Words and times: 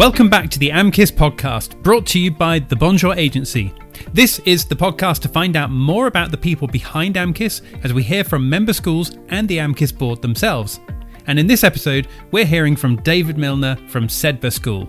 Welcome 0.00 0.30
back 0.30 0.48
to 0.52 0.58
the 0.58 0.70
AMCIS 0.70 1.12
podcast, 1.12 1.76
brought 1.82 2.06
to 2.06 2.18
you 2.18 2.30
by 2.30 2.58
the 2.58 2.74
Bonjour 2.74 3.14
Agency. 3.14 3.70
This 4.14 4.38
is 4.46 4.64
the 4.64 4.74
podcast 4.74 5.20
to 5.20 5.28
find 5.28 5.56
out 5.56 5.70
more 5.70 6.06
about 6.06 6.30
the 6.30 6.38
people 6.38 6.66
behind 6.66 7.16
AMCIS 7.16 7.84
as 7.84 7.92
we 7.92 8.02
hear 8.02 8.24
from 8.24 8.48
member 8.48 8.72
schools 8.72 9.18
and 9.28 9.46
the 9.46 9.58
AMCIS 9.58 9.98
board 9.98 10.22
themselves. 10.22 10.80
And 11.26 11.38
in 11.38 11.46
this 11.46 11.64
episode, 11.64 12.08
we're 12.30 12.46
hearing 12.46 12.76
from 12.76 12.96
David 13.02 13.36
Milner 13.36 13.76
from 13.88 14.08
Sedbergh 14.08 14.54
School. 14.54 14.88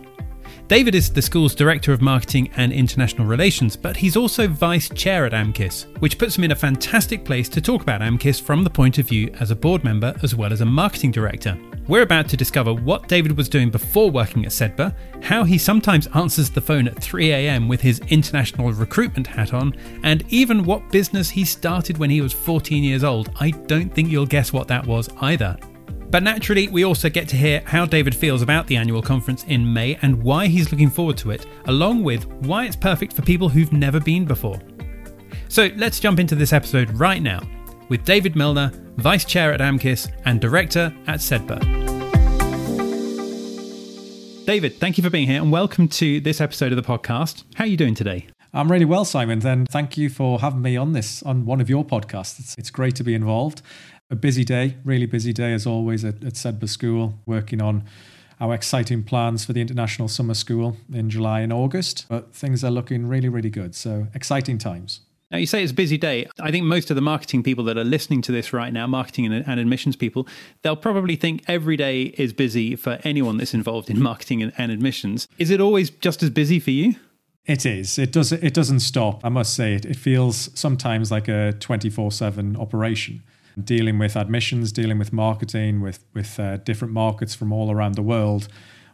David 0.69 0.95
is 0.95 1.11
the 1.11 1.21
school's 1.21 1.55
Director 1.55 1.91
of 1.91 2.01
Marketing 2.01 2.49
and 2.55 2.71
International 2.71 3.27
Relations, 3.27 3.75
but 3.75 3.97
he's 3.97 4.15
also 4.15 4.47
Vice 4.47 4.87
Chair 4.91 5.25
at 5.25 5.33
AMCIS, 5.33 5.99
which 5.99 6.17
puts 6.17 6.37
him 6.37 6.45
in 6.45 6.51
a 6.51 6.55
fantastic 6.55 7.25
place 7.25 7.49
to 7.49 7.59
talk 7.59 7.81
about 7.81 7.99
AMCIS 7.99 8.41
from 8.41 8.63
the 8.63 8.69
point 8.69 8.97
of 8.97 9.09
view 9.09 9.29
as 9.41 9.51
a 9.51 9.57
board 9.57 9.83
member 9.83 10.15
as 10.23 10.35
well 10.35 10.53
as 10.53 10.61
a 10.61 10.65
marketing 10.65 11.11
director. 11.11 11.57
We're 11.91 12.03
about 12.03 12.29
to 12.29 12.37
discover 12.37 12.73
what 12.73 13.09
David 13.09 13.35
was 13.35 13.49
doing 13.49 13.69
before 13.69 14.09
working 14.09 14.45
at 14.45 14.53
Sedbergh, 14.53 14.95
how 15.21 15.43
he 15.43 15.57
sometimes 15.57 16.07
answers 16.15 16.49
the 16.49 16.61
phone 16.61 16.87
at 16.87 16.95
3am 16.95 17.67
with 17.67 17.81
his 17.81 17.99
international 18.07 18.71
recruitment 18.71 19.27
hat 19.27 19.53
on, 19.53 19.73
and 20.03 20.23
even 20.29 20.63
what 20.63 20.89
business 20.89 21.29
he 21.29 21.43
started 21.43 21.97
when 21.97 22.09
he 22.09 22.21
was 22.21 22.31
14 22.31 22.81
years 22.81 23.03
old. 23.03 23.29
I 23.41 23.49
don't 23.49 23.93
think 23.93 24.09
you'll 24.09 24.25
guess 24.25 24.53
what 24.53 24.69
that 24.69 24.87
was 24.87 25.09
either. 25.19 25.57
But 26.09 26.23
naturally, 26.23 26.69
we 26.69 26.85
also 26.85 27.09
get 27.09 27.27
to 27.27 27.35
hear 27.35 27.61
how 27.65 27.85
David 27.85 28.15
feels 28.15 28.41
about 28.41 28.67
the 28.67 28.77
annual 28.77 29.01
conference 29.01 29.43
in 29.49 29.73
May 29.73 29.99
and 30.01 30.23
why 30.23 30.47
he's 30.47 30.71
looking 30.71 30.89
forward 30.89 31.17
to 31.17 31.31
it, 31.31 31.45
along 31.65 32.03
with 32.03 32.25
why 32.45 32.67
it's 32.67 32.77
perfect 32.77 33.11
for 33.11 33.21
people 33.21 33.49
who've 33.49 33.73
never 33.73 33.99
been 33.99 34.23
before. 34.23 34.61
So 35.49 35.69
let's 35.75 35.99
jump 35.99 36.21
into 36.21 36.35
this 36.35 36.53
episode 36.53 36.89
right 36.91 37.21
now 37.21 37.41
with 37.89 38.05
David 38.05 38.37
Milner, 38.37 38.71
Vice 38.95 39.25
Chair 39.25 39.51
at 39.51 39.59
AMCIS 39.59 40.09
and 40.23 40.39
Director 40.39 40.95
at 41.07 41.19
Sedbergh. 41.19 41.80
David, 44.51 44.81
thank 44.81 44.97
you 44.97 45.01
for 45.01 45.09
being 45.09 45.29
here 45.29 45.41
and 45.41 45.49
welcome 45.49 45.87
to 45.87 46.19
this 46.19 46.41
episode 46.41 46.73
of 46.73 46.75
the 46.75 46.81
podcast. 46.81 47.45
How 47.55 47.63
are 47.63 47.67
you 47.67 47.77
doing 47.77 47.95
today? 47.95 48.27
I'm 48.53 48.69
really 48.69 48.83
well, 48.83 49.05
Simon. 49.05 49.47
And 49.47 49.65
thank 49.69 49.97
you 49.97 50.09
for 50.09 50.41
having 50.41 50.61
me 50.61 50.75
on 50.75 50.91
this, 50.91 51.23
on 51.23 51.45
one 51.45 51.61
of 51.61 51.69
your 51.69 51.85
podcasts. 51.85 52.37
It's, 52.37 52.57
it's 52.57 52.69
great 52.69 52.93
to 52.97 53.03
be 53.05 53.13
involved 53.15 53.61
a 54.09 54.15
busy 54.17 54.43
day, 54.43 54.75
really 54.83 55.05
busy 55.05 55.31
day 55.31 55.53
as 55.53 55.65
always 55.65 56.03
at, 56.03 56.21
at 56.21 56.33
Sedbergh 56.33 56.67
School, 56.67 57.17
working 57.25 57.61
on 57.61 57.85
our 58.41 58.53
exciting 58.53 59.03
plans 59.03 59.45
for 59.45 59.53
the 59.53 59.61
International 59.61 60.09
Summer 60.09 60.33
School 60.33 60.75
in 60.91 61.09
July 61.09 61.39
and 61.39 61.53
August. 61.53 62.05
But 62.09 62.35
things 62.35 62.61
are 62.61 62.71
looking 62.71 63.07
really, 63.07 63.29
really 63.29 63.49
good. 63.49 63.73
So 63.73 64.07
exciting 64.13 64.57
times. 64.57 64.99
Now, 65.31 65.37
you 65.37 65.45
say 65.45 65.63
it's 65.63 65.71
a 65.71 65.75
busy 65.75 65.97
day. 65.97 66.27
I 66.39 66.51
think 66.51 66.65
most 66.65 66.89
of 66.89 66.95
the 66.95 67.01
marketing 67.01 67.41
people 67.41 67.63
that 67.65 67.77
are 67.77 67.85
listening 67.85 68.21
to 68.23 68.31
this 68.33 68.51
right 68.51 68.73
now, 68.73 68.85
marketing 68.85 69.31
and, 69.31 69.47
and, 69.47 69.59
admissions 69.59 69.95
people, 69.95 70.27
they'll 70.61 70.75
probably 70.75 71.15
think 71.15 71.43
every 71.47 71.77
day 71.77 72.03
is 72.17 72.33
busy 72.33 72.75
for 72.75 72.99
anyone 73.03 73.37
that's 73.37 73.53
involved 73.53 73.89
in 73.89 74.01
marketing 74.11 74.43
and, 74.43 74.51
and 74.57 74.71
admissions. 74.71 75.27
Is 75.37 75.49
it 75.49 75.61
always 75.61 75.89
just 75.89 76.21
as 76.21 76.29
busy 76.29 76.59
for 76.59 76.71
you? 76.71 76.95
It 77.45 77.65
is. 77.65 77.97
It 77.97 78.11
does. 78.11 78.31
It 78.31 78.53
doesn't 78.53 78.81
stop. 78.81 79.25
I 79.25 79.29
must 79.29 79.55
say, 79.55 79.73
it, 79.73 79.85
it 79.85 79.95
feels 79.95 80.49
sometimes 80.53 81.09
like 81.09 81.27
a 81.27 81.53
twenty 81.53 81.89
four 81.89 82.11
seven 82.11 82.55
operation 82.55 83.23
dealing 83.61 83.97
with 83.97 84.15
admissions, 84.15 84.71
dealing 84.71 84.99
with 84.99 85.11
marketing, 85.11 85.81
with 85.81 86.05
with 86.13 86.39
uh, 86.39 86.57
different 86.57 86.93
markets 86.93 87.33
from 87.33 87.51
all 87.51 87.71
around 87.71 87.95
the 87.95 88.03
world. 88.03 88.47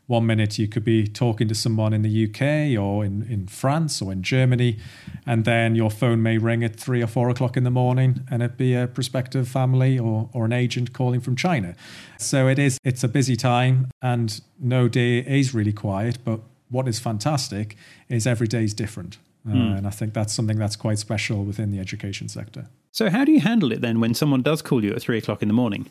One 0.08 0.25
minute 0.25 0.58
you 0.58 0.67
could 0.67 0.83
be 0.86 1.05
talking 1.05 1.47
to 1.50 1.55
someone 1.55 1.94
in 1.94 2.02
the 2.02 2.25
UK 2.25 2.81
or 2.81 3.03
in, 3.03 3.23
in 3.30 3.47
France 3.47 4.02
or 4.02 4.11
in 4.11 4.23
Germany, 4.23 4.77
and 5.25 5.44
then 5.44 5.75
your 5.75 5.91
phone 5.91 6.23
may 6.23 6.38
ring 6.38 6.64
at 6.64 6.77
three 6.77 7.02
or 7.02 7.08
four 7.08 7.30
o'clock 7.30 7.58
in 7.58 7.64
the 7.64 7.72
morning, 7.72 8.22
and 8.31 8.41
it 8.41 8.58
be 8.58 8.73
a 8.73 8.88
prospective 8.88 9.47
family 9.47 9.99
or 9.99 10.30
or 10.33 10.45
an 10.45 10.53
agent 10.53 10.94
calling 10.94 11.19
from 11.19 11.36
China. 11.36 11.75
So 12.17 12.47
it 12.47 12.58
is. 12.58 12.77
It's 12.83 13.03
a 13.03 13.08
busy 13.08 13.36
time, 13.36 13.91
and 14.02 14.41
no 14.59 14.88
day 14.88 15.19
is 15.19 15.53
really 15.53 15.73
quiet. 15.73 16.19
But 16.23 16.39
what 16.69 16.88
is 16.88 16.99
fantastic 16.99 17.75
is 18.09 18.25
every 18.25 18.47
day 18.47 18.64
is 18.64 18.73
different. 18.73 19.17
Uh, 19.47 19.53
mm. 19.53 19.77
And 19.77 19.88
I 19.88 19.89
think 19.89 20.14
that's 20.14 20.33
something 20.33 20.58
that's 20.58 20.75
quite 20.75 20.99
special 20.99 21.43
within 21.43 21.71
the 21.71 21.80
education 21.80 22.27
sector. 22.27 22.67
So, 22.92 23.10
how 23.10 23.26
do 23.26 23.31
you 23.31 23.42
handle 23.42 23.71
it 23.71 23.81
then 23.81 23.99
when 23.99 24.14
someone 24.14 24.42
does 24.42 24.61
call 24.61 24.83
you 24.83 24.92
at 24.92 25.02
three 25.02 25.17
o'clock 25.17 25.42
in 25.42 25.48
the 25.48 25.54
morning? 25.54 25.89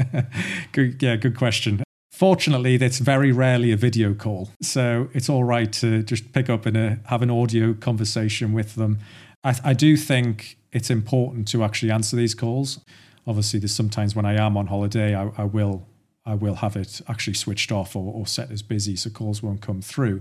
good, 0.72 1.02
yeah, 1.02 1.16
good 1.16 1.36
question. 1.36 1.82
Fortunately, 2.18 2.76
that's 2.76 2.98
very 2.98 3.30
rarely 3.30 3.70
a 3.70 3.76
video 3.76 4.12
call. 4.12 4.50
So 4.60 5.08
it's 5.12 5.28
all 5.28 5.44
right 5.44 5.72
to 5.74 6.02
just 6.02 6.32
pick 6.32 6.50
up 6.50 6.66
and 6.66 6.76
uh, 6.76 6.96
have 7.04 7.22
an 7.22 7.30
audio 7.30 7.74
conversation 7.74 8.52
with 8.52 8.74
them. 8.74 8.98
I, 9.44 9.54
I 9.62 9.72
do 9.72 9.96
think 9.96 10.58
it's 10.72 10.90
important 10.90 11.46
to 11.52 11.62
actually 11.62 11.92
answer 11.92 12.16
these 12.16 12.34
calls. 12.34 12.80
Obviously, 13.24 13.60
there's 13.60 13.72
sometimes 13.72 14.16
when 14.16 14.24
I 14.24 14.34
am 14.34 14.56
on 14.56 14.66
holiday, 14.66 15.14
I, 15.14 15.30
I 15.38 15.44
will 15.44 15.86
I 16.26 16.34
will 16.34 16.56
have 16.56 16.74
it 16.74 17.00
actually 17.06 17.34
switched 17.34 17.70
off 17.70 17.94
or, 17.94 18.12
or 18.12 18.26
set 18.26 18.50
as 18.50 18.62
busy 18.62 18.96
so 18.96 19.10
calls 19.10 19.40
won't 19.40 19.60
come 19.60 19.80
through. 19.80 20.20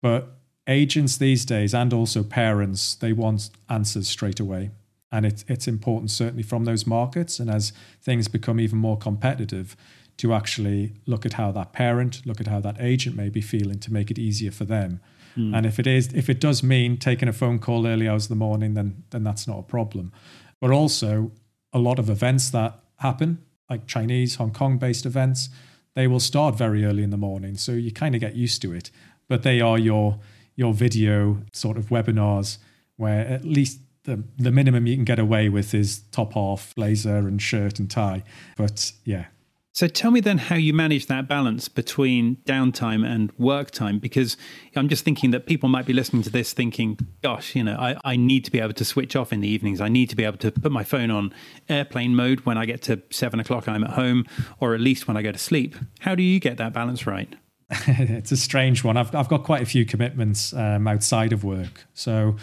But 0.00 0.28
agents 0.68 1.16
these 1.16 1.44
days 1.44 1.74
and 1.74 1.92
also 1.92 2.22
parents, 2.22 2.94
they 2.94 3.12
want 3.12 3.50
answers 3.68 4.08
straight 4.08 4.38
away. 4.38 4.70
And 5.10 5.26
it, 5.26 5.44
it's 5.48 5.66
important, 5.66 6.12
certainly 6.12 6.44
from 6.44 6.66
those 6.66 6.86
markets. 6.86 7.40
And 7.40 7.50
as 7.50 7.72
things 8.00 8.28
become 8.28 8.60
even 8.60 8.78
more 8.78 8.96
competitive, 8.96 9.76
to 10.18 10.32
actually 10.32 10.92
look 11.06 11.26
at 11.26 11.34
how 11.34 11.50
that 11.52 11.72
parent, 11.72 12.22
look 12.24 12.40
at 12.40 12.46
how 12.46 12.60
that 12.60 12.76
agent 12.78 13.16
may 13.16 13.28
be 13.28 13.40
feeling 13.40 13.78
to 13.80 13.92
make 13.92 14.10
it 14.10 14.18
easier 14.18 14.50
for 14.50 14.64
them. 14.64 15.00
Mm. 15.36 15.56
And 15.56 15.66
if 15.66 15.78
it 15.78 15.86
is, 15.86 16.12
if 16.12 16.28
it 16.28 16.40
does 16.40 16.62
mean 16.62 16.96
taking 16.96 17.28
a 17.28 17.32
phone 17.32 17.58
call 17.58 17.86
early 17.86 18.08
hours 18.08 18.24
of 18.24 18.28
the 18.28 18.34
morning, 18.34 18.74
then 18.74 19.04
then 19.10 19.24
that's 19.24 19.46
not 19.46 19.58
a 19.58 19.62
problem. 19.62 20.12
But 20.60 20.70
also, 20.70 21.32
a 21.72 21.78
lot 21.78 21.98
of 21.98 22.10
events 22.10 22.50
that 22.50 22.78
happen, 22.98 23.38
like 23.70 23.86
Chinese, 23.86 24.36
Hong 24.36 24.52
Kong 24.52 24.78
based 24.78 25.06
events, 25.06 25.48
they 25.94 26.06
will 26.06 26.20
start 26.20 26.56
very 26.56 26.84
early 26.84 27.02
in 27.02 27.10
the 27.10 27.16
morning. 27.16 27.56
So 27.56 27.72
you 27.72 27.90
kind 27.90 28.14
of 28.14 28.20
get 28.20 28.34
used 28.34 28.62
to 28.62 28.72
it. 28.72 28.90
But 29.28 29.42
they 29.42 29.60
are 29.60 29.78
your 29.78 30.18
your 30.54 30.74
video 30.74 31.38
sort 31.52 31.78
of 31.78 31.86
webinars 31.86 32.58
where 32.96 33.26
at 33.26 33.44
least 33.44 33.80
the, 34.04 34.22
the 34.36 34.50
minimum 34.50 34.86
you 34.86 34.96
can 34.96 35.04
get 35.04 35.18
away 35.18 35.48
with 35.48 35.74
is 35.74 36.00
top 36.10 36.34
half, 36.34 36.74
blazer 36.74 37.16
and 37.28 37.40
shirt 37.40 37.78
and 37.78 37.90
tie. 37.90 38.22
But 38.56 38.92
yeah. 39.04 39.26
So 39.74 39.88
tell 39.88 40.10
me 40.10 40.20
then 40.20 40.36
how 40.36 40.56
you 40.56 40.74
manage 40.74 41.06
that 41.06 41.26
balance 41.26 41.68
between 41.68 42.36
downtime 42.44 43.06
and 43.06 43.32
work 43.38 43.70
time, 43.70 43.98
because 43.98 44.36
I'm 44.76 44.86
just 44.86 45.02
thinking 45.02 45.30
that 45.30 45.46
people 45.46 45.70
might 45.70 45.86
be 45.86 45.94
listening 45.94 46.22
to 46.24 46.30
this 46.30 46.52
thinking, 46.52 46.98
gosh, 47.22 47.56
you 47.56 47.64
know, 47.64 47.76
I, 47.76 47.96
I 48.04 48.16
need 48.16 48.44
to 48.44 48.50
be 48.50 48.60
able 48.60 48.74
to 48.74 48.84
switch 48.84 49.16
off 49.16 49.32
in 49.32 49.40
the 49.40 49.48
evenings. 49.48 49.80
I 49.80 49.88
need 49.88 50.10
to 50.10 50.16
be 50.16 50.24
able 50.24 50.36
to 50.38 50.50
put 50.50 50.72
my 50.72 50.84
phone 50.84 51.10
on 51.10 51.32
airplane 51.70 52.14
mode 52.14 52.40
when 52.40 52.58
I 52.58 52.66
get 52.66 52.82
to 52.82 53.00
seven 53.08 53.40
o'clock, 53.40 53.66
I'm 53.66 53.82
at 53.82 53.92
home, 53.92 54.26
or 54.60 54.74
at 54.74 54.80
least 54.82 55.08
when 55.08 55.16
I 55.16 55.22
go 55.22 55.32
to 55.32 55.38
sleep. 55.38 55.74
How 56.00 56.14
do 56.14 56.22
you 56.22 56.38
get 56.38 56.58
that 56.58 56.74
balance 56.74 57.06
right? 57.06 57.34
it's 57.86 58.32
a 58.32 58.36
strange 58.36 58.84
one. 58.84 58.96
I've, 58.96 59.14
I've 59.14 59.28
got 59.28 59.44
quite 59.44 59.62
a 59.62 59.66
few 59.66 59.86
commitments 59.86 60.52
um, 60.52 60.86
outside 60.86 61.32
of 61.32 61.42
work. 61.42 61.84
So, 61.94 62.36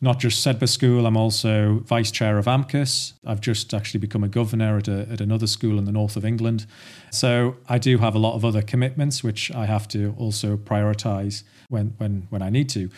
not 0.00 0.18
just 0.18 0.44
Sedbergh 0.44 0.68
School, 0.68 1.06
I'm 1.06 1.16
also 1.16 1.78
vice 1.84 2.10
chair 2.10 2.36
of 2.36 2.46
AMCIS. 2.46 3.12
I've 3.24 3.40
just 3.40 3.72
actually 3.72 4.00
become 4.00 4.24
a 4.24 4.28
governor 4.28 4.78
at, 4.78 4.88
a, 4.88 5.06
at 5.08 5.20
another 5.20 5.46
school 5.46 5.78
in 5.78 5.84
the 5.84 5.92
north 5.92 6.16
of 6.16 6.24
England. 6.24 6.66
So, 7.12 7.56
I 7.68 7.78
do 7.78 7.98
have 7.98 8.16
a 8.16 8.18
lot 8.18 8.34
of 8.34 8.44
other 8.44 8.60
commitments, 8.60 9.22
which 9.22 9.52
I 9.52 9.66
have 9.66 9.86
to 9.88 10.16
also 10.18 10.56
prioritize 10.56 11.44
when, 11.68 11.94
when, 11.98 12.26
when 12.30 12.42
I 12.42 12.50
need 12.50 12.68
to. 12.70 12.90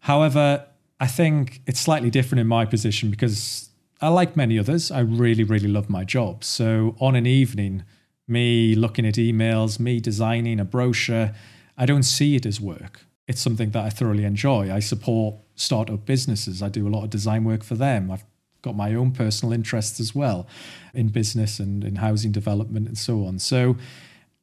However, 0.00 0.66
I 0.98 1.06
think 1.06 1.62
it's 1.66 1.80
slightly 1.80 2.10
different 2.10 2.40
in 2.40 2.48
my 2.48 2.64
position 2.64 3.10
because 3.10 3.70
I, 4.00 4.08
like 4.08 4.36
many 4.36 4.58
others, 4.58 4.90
I 4.90 5.00
really, 5.00 5.44
really 5.44 5.68
love 5.68 5.88
my 5.88 6.02
job. 6.02 6.42
So, 6.42 6.96
on 6.98 7.14
an 7.14 7.26
evening, 7.26 7.84
me 8.30 8.74
looking 8.74 9.06
at 9.06 9.14
emails, 9.14 9.78
me 9.78 10.00
designing 10.00 10.60
a 10.60 10.64
brochure, 10.64 11.34
I 11.76 11.86
don't 11.86 12.04
see 12.04 12.36
it 12.36 12.46
as 12.46 12.60
work. 12.60 13.06
It's 13.26 13.40
something 13.40 13.70
that 13.70 13.84
I 13.84 13.90
thoroughly 13.90 14.24
enjoy. 14.24 14.72
I 14.72 14.80
support 14.80 15.36
startup 15.54 16.04
businesses. 16.06 16.62
I 16.62 16.68
do 16.68 16.86
a 16.86 16.90
lot 16.90 17.04
of 17.04 17.10
design 17.10 17.44
work 17.44 17.62
for 17.62 17.74
them. 17.74 18.10
I've 18.10 18.24
got 18.62 18.76
my 18.76 18.94
own 18.94 19.12
personal 19.12 19.52
interests 19.52 20.00
as 20.00 20.14
well 20.14 20.46
in 20.94 21.08
business 21.08 21.58
and 21.58 21.84
in 21.84 21.96
housing 21.96 22.32
development 22.32 22.88
and 22.88 22.98
so 22.98 23.24
on. 23.24 23.38
So 23.38 23.76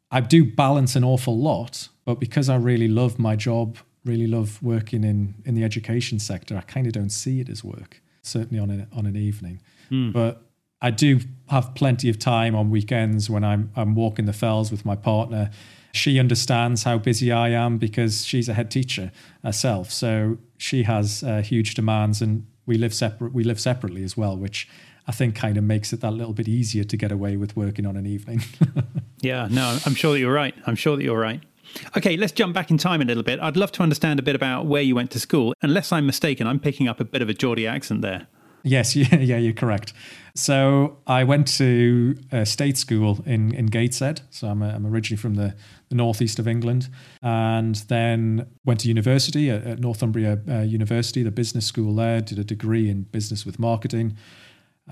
I 0.09 0.21
do 0.21 0.45
balance 0.45 0.95
an 0.95 1.03
awful 1.03 1.37
lot, 1.37 1.90
but 2.05 2.19
because 2.19 2.49
I 2.49 2.55
really 2.55 2.87
love 2.87 3.19
my 3.19 3.35
job, 3.35 3.78
really 4.05 4.28
love 4.28 4.61
working 4.63 5.03
in 5.03 5.35
in 5.45 5.55
the 5.55 5.63
education 5.63 6.19
sector, 6.19 6.57
I 6.57 6.61
kind 6.61 6.87
of 6.87 6.93
don't 6.93 7.09
see 7.09 7.40
it 7.41 7.49
as 7.49 7.63
work. 7.63 8.01
Certainly 8.22 8.59
on 8.59 8.69
an 8.69 8.87
on 8.93 9.05
an 9.05 9.16
evening. 9.16 9.61
Mm. 9.91 10.13
But 10.13 10.47
I 10.82 10.91
do 10.91 11.20
have 11.50 11.74
plenty 11.76 12.09
of 12.09 12.20
time 12.20 12.56
on 12.56 12.70
weekends 12.70 13.29
when 13.29 13.44
I'm 13.44 13.72
I'm 13.76 13.96
walking 13.96 14.26
the 14.26 14.34
fells 14.34 14.72
with 14.72 14.85
my 14.85 14.96
partner. 14.96 15.50
She 15.94 16.20
understands 16.20 16.84
how 16.84 16.97
busy 16.97 17.32
I 17.32 17.50
am 17.50 17.78
because 17.78 18.26
she's 18.26 18.47
a 18.47 18.53
head 18.53 18.70
teacher 18.70 19.12
herself. 19.44 19.91
So 19.91 20.38
she 20.58 20.84
has 20.84 21.24
uh, 21.24 21.41
huge 21.41 21.74
demands, 21.74 22.22
and 22.22 22.46
we 22.66 22.78
live 22.78 22.94
separate. 22.94 23.34
We 23.34 23.44
live 23.44 23.59
separately 23.59 24.03
as 24.03 24.16
well, 24.16 24.38
which 24.38 24.68
I 25.08 25.12
think 25.12 25.35
kind 25.35 25.58
of 25.58 25.64
makes 25.64 25.94
it 25.94 26.02
that 26.02 26.12
little 26.12 26.34
bit 26.34 26.47
easier 26.47 26.84
to 26.84 26.97
get 26.97 27.12
away 27.12 27.38
with 27.38 27.56
working 27.56 27.85
on 27.85 27.96
an 27.96 28.06
evening. 28.06 28.44
yeah, 29.22 29.47
no, 29.50 29.79
I'm 29.85 29.96
sure 29.96 30.14
that 30.14 30.20
you're 30.20 30.34
right. 30.34 30.53
I'm 30.68 30.76
sure 30.76 30.97
that 30.97 31.03
you're 31.03 31.20
right. 31.20 31.41
Okay, 31.96 32.18
let's 32.18 32.32
jump 32.32 32.53
back 32.53 32.70
in 32.70 32.78
time 32.78 33.02
a 33.02 33.06
little 33.06 33.24
bit. 33.24 33.40
I'd 33.40 33.58
love 33.58 33.72
to 33.74 33.84
understand 33.84 34.20
a 34.20 34.24
bit 34.24 34.35
about 34.35 34.66
where 34.66 34.82
you 34.82 34.96
went 34.96 35.12
to 35.12 35.20
school. 35.20 35.53
Unless 35.62 35.91
I'm 35.91 36.06
mistaken, 36.06 36.47
I'm 36.47 36.59
picking 36.59 36.88
up 36.88 37.00
a 37.00 37.06
bit 37.06 37.22
of 37.22 37.29
a 37.29 37.34
Geordie 37.34 37.68
accent 37.68 38.02
there. 38.02 38.28
Yes, 38.67 38.96
yeah, 38.96 39.16
yeah, 39.19 39.37
you're 39.37 39.53
correct. 39.53 39.93
So 40.35 40.97
I 41.08 41.23
went 41.23 41.47
to 41.58 42.16
a 42.31 42.46
state 42.46 42.78
school 42.78 43.23
in, 43.25 43.55
in 43.55 43.67
Gateshead. 43.67 44.22
So 44.29 44.47
I'm, 44.47 44.61
a, 44.61 44.69
I'm 44.69 44.85
originally 44.85 45.19
from 45.19 45.34
the, 45.35 45.55
the 45.90 45.96
northeast 45.96 46.37
of 46.37 46.47
England. 46.47 46.90
And 47.23 47.75
then 47.87 48.47
went 48.64 48.81
to 48.81 48.87
university 48.87 49.49
at, 49.49 49.66
at 49.66 49.79
Northumbria 49.79 50.40
uh, 50.47 50.59
University, 50.59 51.23
the 51.23 51.31
business 51.31 51.66
school 51.66 51.96
there, 51.96 52.22
did 52.22 52.37
a 52.37 52.43
degree 52.43 52.90
in 52.90 53.03
business 53.03 53.46
with 53.46 53.58
marketing. 53.58 54.16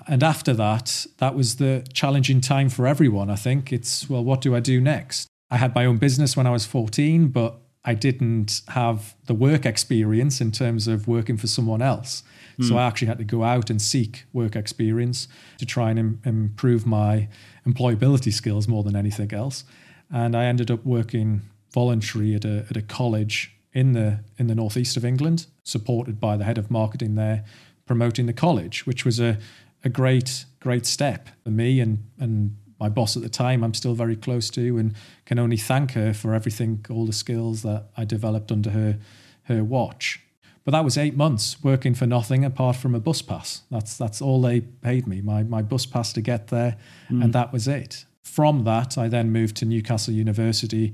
And 0.07 0.23
after 0.23 0.53
that, 0.53 1.05
that 1.17 1.35
was 1.35 1.57
the 1.57 1.85
challenging 1.93 2.41
time 2.41 2.69
for 2.69 2.87
everyone, 2.87 3.29
I 3.29 3.35
think. 3.35 3.71
It's, 3.71 4.09
well, 4.09 4.23
what 4.23 4.41
do 4.41 4.55
I 4.55 4.59
do 4.59 4.81
next? 4.81 5.27
I 5.51 5.57
had 5.57 5.75
my 5.75 5.85
own 5.85 5.97
business 5.97 6.35
when 6.35 6.47
I 6.47 6.49
was 6.49 6.65
14, 6.65 7.27
but 7.27 7.59
I 7.85 7.93
didn't 7.93 8.61
have 8.69 9.15
the 9.27 9.35
work 9.35 9.65
experience 9.65 10.41
in 10.41 10.51
terms 10.51 10.87
of 10.87 11.07
working 11.07 11.37
for 11.37 11.47
someone 11.47 11.83
else. 11.83 12.23
Mm. 12.59 12.67
So 12.67 12.73
hmm. 12.73 12.79
I 12.79 12.87
actually 12.87 13.07
had 13.07 13.17
to 13.17 13.23
go 13.23 13.43
out 13.43 13.69
and 13.69 13.81
seek 13.81 14.25
work 14.33 14.55
experience 14.55 15.27
to 15.57 15.65
try 15.65 15.89
and 15.89 15.99
Im- 15.99 16.21
improve 16.25 16.85
my 16.85 17.27
employability 17.67 18.31
skills 18.31 18.67
more 18.67 18.83
than 18.83 18.95
anything 18.95 19.33
else. 19.33 19.63
And 20.11 20.35
I 20.35 20.45
ended 20.45 20.69
up 20.69 20.85
working 20.85 21.41
voluntary 21.73 22.35
at 22.35 22.45
a, 22.45 22.65
at 22.69 22.77
a 22.77 22.81
college 22.81 23.51
in 23.73 23.91
the 23.91 24.19
in 24.37 24.47
the 24.47 24.55
northeast 24.55 24.97
of 24.97 25.03
England, 25.03 25.47
supported 25.63 26.19
by 26.19 26.37
the 26.37 26.45
head 26.45 26.57
of 26.57 26.71
marketing 26.71 27.15
there, 27.15 27.43
promoting 27.85 28.25
the 28.25 28.33
college, 28.33 28.85
which 28.85 29.03
was 29.05 29.19
a, 29.19 29.37
a 29.83 29.89
great 29.89 30.45
great 30.59 30.85
step 30.85 31.29
for 31.43 31.51
me 31.51 31.79
and 31.79 32.03
and 32.19 32.55
my 32.79 32.89
boss 32.89 33.15
at 33.15 33.23
the 33.23 33.29
time 33.29 33.63
I'm 33.63 33.73
still 33.73 33.93
very 33.93 34.15
close 34.15 34.49
to 34.51 34.77
and 34.77 34.95
can 35.25 35.39
only 35.39 35.57
thank 35.57 35.91
her 35.91 36.13
for 36.13 36.33
everything, 36.33 36.85
all 36.89 37.05
the 37.05 37.13
skills 37.13 37.61
that 37.61 37.85
I 37.95 38.05
developed 38.05 38.51
under 38.51 38.71
her 38.71 38.97
her 39.43 39.63
watch. 39.63 40.24
But 40.65 40.71
that 40.71 40.83
was 40.83 40.97
eight 40.97 41.15
months 41.15 41.63
working 41.63 41.93
for 41.93 42.07
nothing 42.07 42.43
apart 42.43 42.75
from 42.75 42.95
a 42.95 42.99
bus 42.99 43.21
pass. 43.21 43.61
That's 43.69 43.95
that's 43.97 44.19
all 44.19 44.41
they 44.41 44.61
paid 44.61 45.05
me, 45.07 45.21
my 45.21 45.43
my 45.43 45.61
bus 45.61 45.85
pass 45.85 46.11
to 46.13 46.21
get 46.21 46.47
there, 46.47 46.77
mm. 47.09 47.23
and 47.23 47.31
that 47.33 47.53
was 47.53 47.67
it. 47.67 48.05
From 48.23 48.63
that, 48.63 48.97
I 48.97 49.07
then 49.07 49.31
moved 49.31 49.55
to 49.57 49.65
Newcastle 49.65 50.13
University 50.13 50.93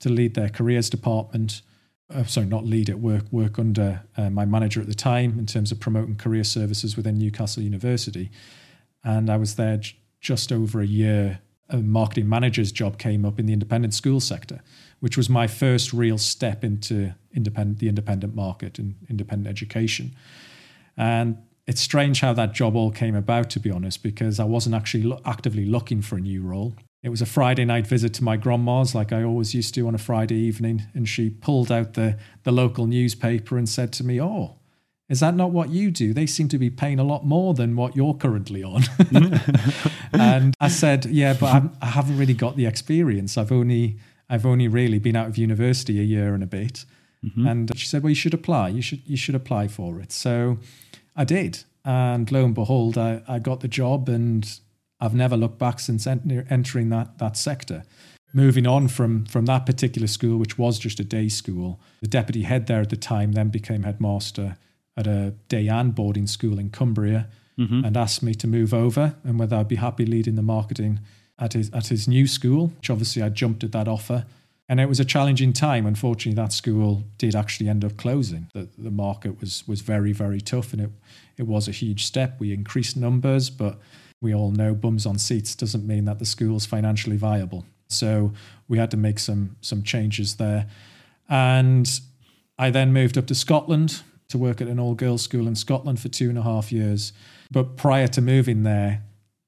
to 0.00 0.08
lead 0.08 0.34
their 0.34 0.48
careers 0.48 0.88
department. 0.88 1.60
Uh, 2.12 2.24
sorry, 2.24 2.46
not 2.46 2.64
lead 2.64 2.88
it, 2.88 2.98
work 2.98 3.24
work 3.30 3.58
under 3.58 4.02
uh, 4.16 4.30
my 4.30 4.46
manager 4.46 4.80
at 4.80 4.86
the 4.86 4.94
time 4.94 5.38
in 5.38 5.44
terms 5.44 5.70
of 5.70 5.78
promoting 5.78 6.16
career 6.16 6.42
services 6.42 6.96
within 6.96 7.18
Newcastle 7.18 7.62
University, 7.62 8.30
and 9.04 9.28
I 9.28 9.36
was 9.36 9.56
there 9.56 9.76
j- 9.76 9.96
just 10.20 10.50
over 10.50 10.80
a 10.80 10.86
year. 10.86 11.40
A 11.70 11.78
marketing 11.78 12.28
manager's 12.28 12.72
job 12.72 12.98
came 12.98 13.24
up 13.24 13.38
in 13.38 13.46
the 13.46 13.52
independent 13.52 13.94
school 13.94 14.20
sector, 14.20 14.60
which 15.00 15.16
was 15.16 15.28
my 15.28 15.46
first 15.46 15.92
real 15.92 16.18
step 16.18 16.62
into 16.64 17.14
independent, 17.32 17.78
the 17.78 17.88
independent 17.88 18.34
market 18.34 18.78
and 18.78 18.96
independent 19.08 19.48
education. 19.48 20.14
And 20.96 21.38
it's 21.66 21.80
strange 21.80 22.20
how 22.20 22.32
that 22.32 22.52
job 22.52 22.74
all 22.74 22.90
came 22.90 23.14
about, 23.14 23.48
to 23.50 23.60
be 23.60 23.70
honest, 23.70 24.02
because 24.02 24.40
I 24.40 24.44
wasn't 24.44 24.74
actually 24.74 25.04
lo- 25.04 25.20
actively 25.24 25.64
looking 25.64 26.02
for 26.02 26.16
a 26.16 26.20
new 26.20 26.42
role. 26.42 26.74
It 27.02 27.08
was 27.08 27.22
a 27.22 27.26
Friday 27.26 27.64
night 27.64 27.86
visit 27.86 28.12
to 28.14 28.24
my 28.24 28.36
grandma's, 28.36 28.94
like 28.94 29.12
I 29.12 29.22
always 29.22 29.54
used 29.54 29.74
to 29.76 29.86
on 29.86 29.94
a 29.94 29.98
Friday 29.98 30.34
evening, 30.34 30.82
and 30.94 31.08
she 31.08 31.30
pulled 31.30 31.70
out 31.72 31.94
the, 31.94 32.18
the 32.42 32.52
local 32.52 32.86
newspaper 32.86 33.56
and 33.56 33.68
said 33.68 33.92
to 33.94 34.04
me, 34.04 34.20
Oh, 34.20 34.56
is 35.10 35.18
that 35.20 35.34
not 35.34 35.50
what 35.50 35.70
you 35.70 35.90
do? 35.90 36.14
They 36.14 36.24
seem 36.24 36.48
to 36.48 36.58
be 36.58 36.70
paying 36.70 37.00
a 37.00 37.04
lot 37.04 37.26
more 37.26 37.52
than 37.52 37.74
what 37.74 37.96
you're 37.96 38.14
currently 38.14 38.62
on. 38.62 38.84
and 40.12 40.54
I 40.60 40.68
said, 40.68 41.04
Yeah, 41.06 41.34
but 41.34 41.52
I'm, 41.52 41.76
I 41.82 41.86
haven't 41.86 42.16
really 42.16 42.32
got 42.32 42.56
the 42.56 42.66
experience. 42.66 43.36
I've 43.36 43.50
only 43.50 43.98
I've 44.30 44.46
only 44.46 44.68
really 44.68 45.00
been 45.00 45.16
out 45.16 45.26
of 45.26 45.36
university 45.36 45.98
a 45.98 46.04
year 46.04 46.32
and 46.32 46.44
a 46.44 46.46
bit. 46.46 46.84
Mm-hmm. 47.24 47.46
And 47.46 47.76
she 47.78 47.86
said, 47.86 48.02
"Well, 48.02 48.10
you 48.10 48.14
should 48.14 48.32
apply. 48.32 48.68
You 48.68 48.80
should 48.80 49.02
you 49.04 49.16
should 49.16 49.34
apply 49.34 49.68
for 49.68 50.00
it." 50.00 50.12
So 50.12 50.58
I 51.16 51.24
did, 51.24 51.64
and 51.84 52.30
lo 52.30 52.44
and 52.44 52.54
behold, 52.54 52.96
I, 52.96 53.22
I 53.28 53.40
got 53.40 53.60
the 53.60 53.68
job, 53.68 54.08
and 54.08 54.48
I've 55.00 55.14
never 55.14 55.36
looked 55.36 55.58
back 55.58 55.80
since 55.80 56.06
entering 56.06 56.88
that 56.90 57.18
that 57.18 57.36
sector. 57.36 57.82
Moving 58.32 58.66
on 58.66 58.88
from 58.88 59.26
from 59.26 59.44
that 59.46 59.66
particular 59.66 60.06
school, 60.06 60.38
which 60.38 60.56
was 60.56 60.78
just 60.78 60.98
a 61.00 61.04
day 61.04 61.28
school, 61.28 61.80
the 62.00 62.08
deputy 62.08 62.42
head 62.42 62.68
there 62.68 62.80
at 62.80 62.88
the 62.88 62.96
time 62.96 63.32
then 63.32 63.48
became 63.48 63.82
headmaster 63.82 64.56
at 65.00 65.06
a 65.06 65.34
day 65.48 65.66
and 65.68 65.94
boarding 65.94 66.26
school 66.26 66.58
in 66.58 66.70
Cumbria, 66.70 67.26
mm-hmm. 67.58 67.84
and 67.84 67.96
asked 67.96 68.22
me 68.22 68.34
to 68.34 68.46
move 68.46 68.72
over 68.72 69.14
and 69.24 69.38
whether 69.38 69.56
I'd 69.56 69.68
be 69.68 69.76
happy 69.76 70.06
leading 70.06 70.36
the 70.36 70.42
marketing 70.42 71.00
at 71.38 71.54
his 71.54 71.70
at 71.72 71.88
his 71.88 72.06
new 72.06 72.26
school, 72.26 72.68
which 72.68 72.90
obviously 72.90 73.22
I 73.22 73.28
jumped 73.28 73.64
at 73.64 73.72
that 73.72 73.88
offer. 73.88 74.24
And 74.68 74.78
it 74.78 74.88
was 74.88 75.00
a 75.00 75.04
challenging 75.04 75.52
time. 75.52 75.84
Unfortunately, 75.84 76.40
that 76.40 76.52
school 76.52 77.02
did 77.18 77.34
actually 77.34 77.68
end 77.68 77.84
up 77.84 77.96
closing. 77.96 78.48
The, 78.54 78.68
the 78.78 78.90
market 78.90 79.40
was 79.40 79.66
was 79.66 79.80
very, 79.80 80.12
very 80.12 80.40
tough 80.40 80.72
and 80.72 80.82
it 80.82 80.90
it 81.36 81.46
was 81.46 81.68
a 81.68 81.72
huge 81.72 82.04
step. 82.04 82.38
We 82.38 82.52
increased 82.52 82.96
numbers, 82.96 83.50
but 83.50 83.78
we 84.20 84.34
all 84.34 84.50
know 84.50 84.74
bums 84.74 85.06
on 85.06 85.18
seats 85.18 85.54
doesn't 85.54 85.86
mean 85.86 86.04
that 86.04 86.18
the 86.18 86.26
school's 86.26 86.66
financially 86.66 87.16
viable. 87.16 87.64
So 87.88 88.32
we 88.68 88.78
had 88.78 88.90
to 88.92 88.96
make 88.96 89.18
some 89.18 89.56
some 89.60 89.82
changes 89.82 90.36
there. 90.36 90.66
And 91.28 91.88
I 92.58 92.70
then 92.70 92.92
moved 92.92 93.16
up 93.16 93.26
to 93.26 93.34
Scotland 93.34 94.02
to 94.30 94.38
work 94.38 94.60
at 94.60 94.68
an 94.68 94.80
all 94.80 94.94
girls 94.94 95.22
school 95.22 95.46
in 95.46 95.54
Scotland 95.54 96.00
for 96.00 96.08
two 96.08 96.28
and 96.28 96.38
a 96.38 96.42
half 96.42 96.72
years. 96.72 97.12
But 97.50 97.76
prior 97.76 98.06
to 98.08 98.20
moving 98.20 98.62
there, 98.62 99.02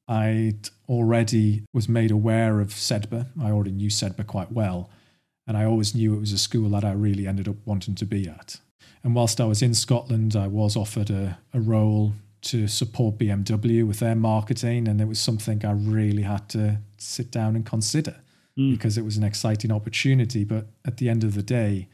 I'd 0.08 0.68
already 0.88 1.62
was 1.72 1.88
made 1.88 2.10
aware 2.10 2.60
of 2.60 2.68
Sedbergh. 2.68 3.26
I 3.40 3.50
already 3.50 3.72
knew 3.72 3.88
Sedbergh 3.88 4.26
quite 4.26 4.52
well. 4.52 4.90
And 5.46 5.56
I 5.56 5.64
always 5.64 5.94
knew 5.94 6.14
it 6.14 6.20
was 6.20 6.32
a 6.32 6.38
school 6.38 6.68
that 6.70 6.84
I 6.84 6.92
really 6.92 7.26
ended 7.26 7.48
up 7.48 7.56
wanting 7.64 7.94
to 7.96 8.04
be 8.04 8.28
at. 8.28 8.60
And 9.02 9.14
whilst 9.14 9.40
I 9.40 9.44
was 9.44 9.62
in 9.62 9.74
Scotland, 9.74 10.36
I 10.36 10.46
was 10.46 10.76
offered 10.76 11.10
a, 11.10 11.38
a 11.52 11.60
role 11.60 12.14
to 12.42 12.68
support 12.68 13.18
BMW 13.18 13.86
with 13.86 14.00
their 14.00 14.14
marketing. 14.14 14.88
And 14.88 15.00
it 15.00 15.06
was 15.06 15.20
something 15.20 15.64
I 15.64 15.72
really 15.72 16.22
had 16.22 16.48
to 16.50 16.78
sit 16.98 17.30
down 17.30 17.56
and 17.56 17.64
consider 17.64 18.16
mm. 18.58 18.72
because 18.72 18.98
it 18.98 19.04
was 19.04 19.16
an 19.16 19.24
exciting 19.24 19.72
opportunity. 19.72 20.44
But 20.44 20.66
at 20.84 20.98
the 20.98 21.08
end 21.08 21.24
of 21.24 21.34
the 21.34 21.42
day, 21.42 21.88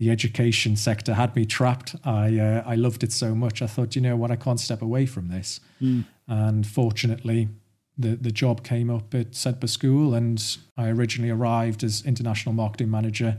the 0.00 0.10
education 0.10 0.76
sector 0.76 1.12
had 1.12 1.36
me 1.36 1.44
trapped. 1.44 1.94
I 2.04 2.38
uh, 2.38 2.62
I 2.66 2.74
loved 2.74 3.04
it 3.04 3.12
so 3.12 3.34
much. 3.34 3.60
I 3.60 3.66
thought, 3.66 3.94
you 3.94 4.00
know 4.00 4.16
what, 4.16 4.30
I 4.30 4.36
can't 4.36 4.58
step 4.58 4.82
away 4.82 5.06
from 5.06 5.28
this. 5.28 5.60
Mm. 5.80 6.06
And 6.26 6.66
fortunately, 6.66 7.48
the 7.98 8.16
the 8.16 8.32
job 8.32 8.64
came 8.64 8.88
up 8.88 9.14
at 9.14 9.32
Sedbergh 9.32 9.68
School, 9.68 10.14
and 10.14 10.42
I 10.76 10.88
originally 10.88 11.30
arrived 11.30 11.84
as 11.84 12.02
international 12.04 12.54
marketing 12.54 12.90
manager, 12.90 13.36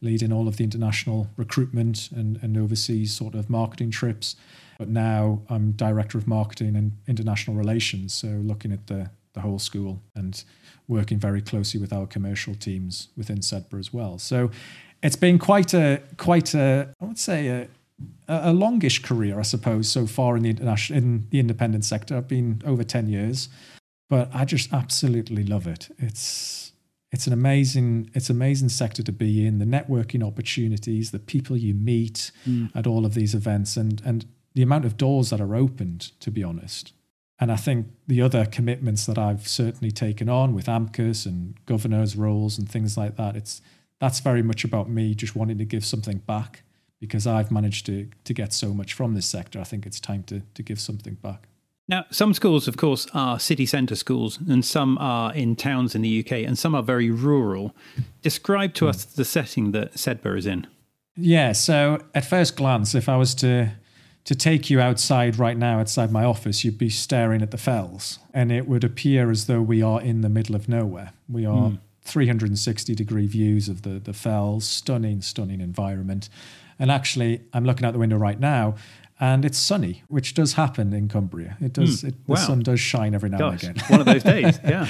leading 0.00 0.32
all 0.32 0.48
of 0.48 0.56
the 0.56 0.64
international 0.64 1.28
recruitment 1.36 2.10
and, 2.10 2.38
and 2.42 2.56
overseas 2.56 3.14
sort 3.14 3.34
of 3.34 3.50
marketing 3.50 3.90
trips. 3.90 4.34
But 4.78 4.88
now 4.88 5.42
I'm 5.50 5.72
director 5.72 6.16
of 6.16 6.26
marketing 6.26 6.74
and 6.74 6.92
international 7.06 7.54
relations, 7.54 8.14
so 8.14 8.28
looking 8.28 8.72
at 8.72 8.86
the 8.86 9.10
the 9.34 9.42
whole 9.42 9.58
school 9.58 10.02
and 10.14 10.42
working 10.88 11.18
very 11.18 11.42
closely 11.42 11.78
with 11.78 11.92
our 11.92 12.06
commercial 12.06 12.54
teams 12.54 13.08
within 13.14 13.38
Sedbergh 13.38 13.78
as 13.78 13.92
well. 13.92 14.18
So 14.18 14.50
it's 15.02 15.16
been 15.16 15.38
quite 15.38 15.74
a 15.74 16.02
quite 16.16 16.54
a 16.54 16.94
I 17.00 17.04
would 17.04 17.18
say 17.18 17.48
a 17.48 17.68
a 18.28 18.52
longish 18.52 19.02
career, 19.02 19.38
I 19.38 19.42
suppose, 19.42 19.88
so 19.88 20.06
far 20.06 20.36
in 20.36 20.42
the 20.42 20.50
international 20.50 20.98
in 20.98 21.26
the 21.30 21.40
independent 21.40 21.84
sector. 21.84 22.16
I've 22.16 22.28
been 22.28 22.62
over 22.64 22.84
ten 22.84 23.08
years, 23.08 23.48
but 24.08 24.28
I 24.34 24.44
just 24.44 24.72
absolutely 24.72 25.44
love 25.44 25.66
it. 25.66 25.88
It's 25.98 26.72
it's 27.10 27.26
an 27.26 27.32
amazing 27.32 28.10
it's 28.14 28.30
amazing 28.30 28.68
sector 28.68 29.02
to 29.02 29.12
be 29.12 29.46
in. 29.46 29.58
The 29.58 29.64
networking 29.64 30.26
opportunities, 30.26 31.10
the 31.10 31.18
people 31.18 31.56
you 31.56 31.74
meet 31.74 32.30
mm. 32.46 32.70
at 32.74 32.86
all 32.86 33.06
of 33.06 33.14
these 33.14 33.34
events, 33.34 33.76
and 33.76 34.02
and 34.04 34.26
the 34.54 34.62
amount 34.62 34.84
of 34.84 34.96
doors 34.96 35.30
that 35.30 35.40
are 35.40 35.54
opened. 35.54 36.12
To 36.20 36.30
be 36.30 36.44
honest, 36.44 36.92
and 37.40 37.50
I 37.50 37.56
think 37.56 37.86
the 38.06 38.20
other 38.20 38.44
commitments 38.44 39.06
that 39.06 39.16
I've 39.16 39.48
certainly 39.48 39.90
taken 39.90 40.28
on 40.28 40.54
with 40.54 40.66
AMCIS 40.66 41.24
and 41.24 41.54
governors' 41.64 42.16
roles 42.16 42.58
and 42.58 42.68
things 42.68 42.96
like 42.96 43.16
that, 43.16 43.36
it's 43.36 43.62
that's 44.00 44.20
very 44.20 44.42
much 44.42 44.64
about 44.64 44.88
me 44.88 45.14
just 45.14 45.34
wanting 45.34 45.58
to 45.58 45.64
give 45.64 45.84
something 45.84 46.18
back 46.18 46.62
because 47.00 47.26
I've 47.26 47.50
managed 47.50 47.86
to 47.86 48.08
to 48.24 48.34
get 48.34 48.52
so 48.52 48.74
much 48.74 48.94
from 48.94 49.14
this 49.14 49.26
sector. 49.26 49.60
I 49.60 49.64
think 49.64 49.86
it's 49.86 50.00
time 50.00 50.22
to 50.24 50.42
to 50.54 50.62
give 50.62 50.80
something 50.80 51.14
back. 51.14 51.48
Now, 51.90 52.04
some 52.10 52.34
schools, 52.34 52.68
of 52.68 52.76
course, 52.76 53.06
are 53.14 53.40
city 53.40 53.64
centre 53.64 53.96
schools, 53.96 54.38
and 54.46 54.62
some 54.62 54.98
are 54.98 55.32
in 55.34 55.56
towns 55.56 55.94
in 55.94 56.02
the 56.02 56.20
UK, 56.20 56.32
and 56.46 56.58
some 56.58 56.74
are 56.74 56.82
very 56.82 57.10
rural. 57.10 57.74
Describe 58.20 58.74
to 58.74 58.88
us 58.88 59.04
the 59.06 59.24
setting 59.24 59.72
that 59.72 59.94
Sedbergh 59.94 60.36
is 60.36 60.46
in. 60.46 60.66
Yeah, 61.16 61.52
so 61.52 61.98
at 62.14 62.26
first 62.26 62.56
glance, 62.56 62.94
if 62.94 63.08
I 63.08 63.16
was 63.16 63.34
to 63.36 63.72
to 64.24 64.34
take 64.34 64.68
you 64.68 64.78
outside 64.78 65.38
right 65.38 65.56
now, 65.56 65.80
outside 65.80 66.12
my 66.12 66.22
office, 66.22 66.62
you'd 66.62 66.76
be 66.76 66.90
staring 66.90 67.40
at 67.40 67.50
the 67.50 67.56
fells, 67.56 68.18
and 68.34 68.52
it 68.52 68.68
would 68.68 68.84
appear 68.84 69.30
as 69.30 69.46
though 69.46 69.62
we 69.62 69.80
are 69.80 70.02
in 70.02 70.20
the 70.20 70.28
middle 70.28 70.54
of 70.54 70.68
nowhere. 70.68 71.14
We 71.26 71.46
are 71.46 71.70
mm. 71.70 71.78
360 72.08 72.94
degree 72.94 73.26
views 73.26 73.68
of 73.68 73.82
the, 73.82 74.00
the 74.00 74.12
fells, 74.12 74.66
stunning, 74.66 75.22
stunning 75.22 75.60
environment. 75.60 76.28
And 76.78 76.90
actually, 76.90 77.42
I'm 77.52 77.64
looking 77.64 77.84
out 77.84 77.92
the 77.92 77.98
window 77.98 78.16
right 78.16 78.38
now, 78.38 78.76
and 79.20 79.44
it's 79.44 79.58
sunny, 79.58 80.04
which 80.06 80.34
does 80.34 80.52
happen 80.52 80.92
in 80.92 81.08
Cumbria. 81.08 81.56
It 81.60 81.72
does. 81.72 82.02
Mm, 82.02 82.08
it, 82.08 82.26
the 82.26 82.32
wow. 82.32 82.38
sun 82.38 82.60
does 82.60 82.78
shine 82.78 83.14
every 83.14 83.30
now 83.30 83.38
Gosh, 83.38 83.64
and 83.64 83.76
again. 83.76 83.88
one 83.88 84.00
of 84.00 84.06
those 84.06 84.22
days, 84.22 84.60
yeah, 84.64 84.86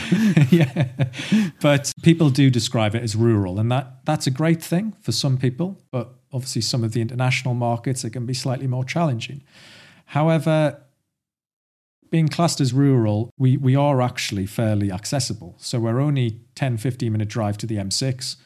yeah. 0.51 1.51
But 1.63 1.93
people 2.03 2.29
do 2.29 2.51
describe 2.51 2.95
it 2.95 3.03
as 3.03 3.17
rural, 3.17 3.59
and 3.59 3.73
that 3.73 4.05
that's 4.05 4.27
a 4.27 4.31
great 4.31 4.63
thing 4.63 4.95
for 5.01 5.13
some 5.13 5.39
people. 5.39 5.79
But 5.91 6.11
obviously, 6.31 6.61
some 6.61 6.85
of 6.85 6.93
the 6.93 7.01
international 7.01 7.55
markets 7.55 8.05
it 8.05 8.11
can 8.11 8.27
be 8.27 8.35
slightly 8.35 8.67
more 8.67 8.85
challenging. 8.85 9.43
However, 10.05 10.83
being 12.11 12.29
classed 12.29 12.61
as 12.61 12.73
rural, 12.73 13.31
we, 13.39 13.57
we 13.57 13.77
are 13.77 14.01
actually 14.01 14.47
fairly 14.47 14.91
accessible. 14.91 15.55
So 15.59 15.79
we're 15.79 16.01
only 16.01 16.41
10, 16.55 16.79
15 16.79 17.13
minute 17.13 17.29
drive 17.29 17.59
to 17.59 17.67
the 17.67 17.77
M6, 17.77 18.37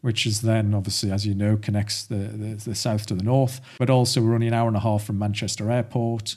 which 0.00 0.26
is 0.26 0.42
then 0.42 0.74
obviously, 0.74 1.10
as 1.10 1.26
you 1.26 1.34
know, 1.34 1.56
connects 1.56 2.04
the, 2.04 2.16
the, 2.16 2.54
the 2.56 2.74
south 2.74 3.06
to 3.06 3.14
the 3.14 3.22
north. 3.22 3.60
But 3.78 3.90
also, 3.90 4.20
we're 4.20 4.34
only 4.34 4.48
an 4.48 4.54
hour 4.54 4.68
and 4.68 4.76
a 4.76 4.80
half 4.80 5.04
from 5.04 5.18
Manchester 5.18 5.70
Airport. 5.70 6.36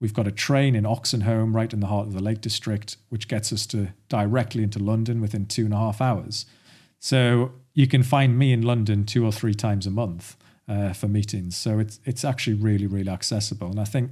We've 0.00 0.14
got 0.14 0.26
a 0.26 0.32
train 0.32 0.76
in 0.76 0.84
Oxenholme, 0.84 1.54
right 1.54 1.72
in 1.72 1.80
the 1.80 1.86
heart 1.86 2.06
of 2.06 2.12
the 2.12 2.22
Lake 2.22 2.42
District, 2.42 2.96
which 3.08 3.28
gets 3.28 3.52
us 3.52 3.66
to 3.68 3.94
directly 4.08 4.62
into 4.62 4.78
London 4.78 5.22
within 5.22 5.46
two 5.46 5.64
and 5.64 5.72
a 5.72 5.78
half 5.78 6.02
hours. 6.02 6.44
So 6.98 7.52
you 7.72 7.86
can 7.86 8.02
find 8.02 8.38
me 8.38 8.52
in 8.52 8.62
London 8.62 9.04
two 9.04 9.24
or 9.24 9.32
three 9.32 9.54
times 9.54 9.86
a 9.86 9.90
month 9.90 10.36
uh, 10.68 10.92
for 10.92 11.08
meetings. 11.08 11.56
So 11.56 11.78
it's 11.78 12.00
it's 12.04 12.24
actually 12.24 12.54
really 12.54 12.86
really 12.86 13.10
accessible, 13.10 13.70
and 13.70 13.80
I 13.80 13.84
think 13.84 14.10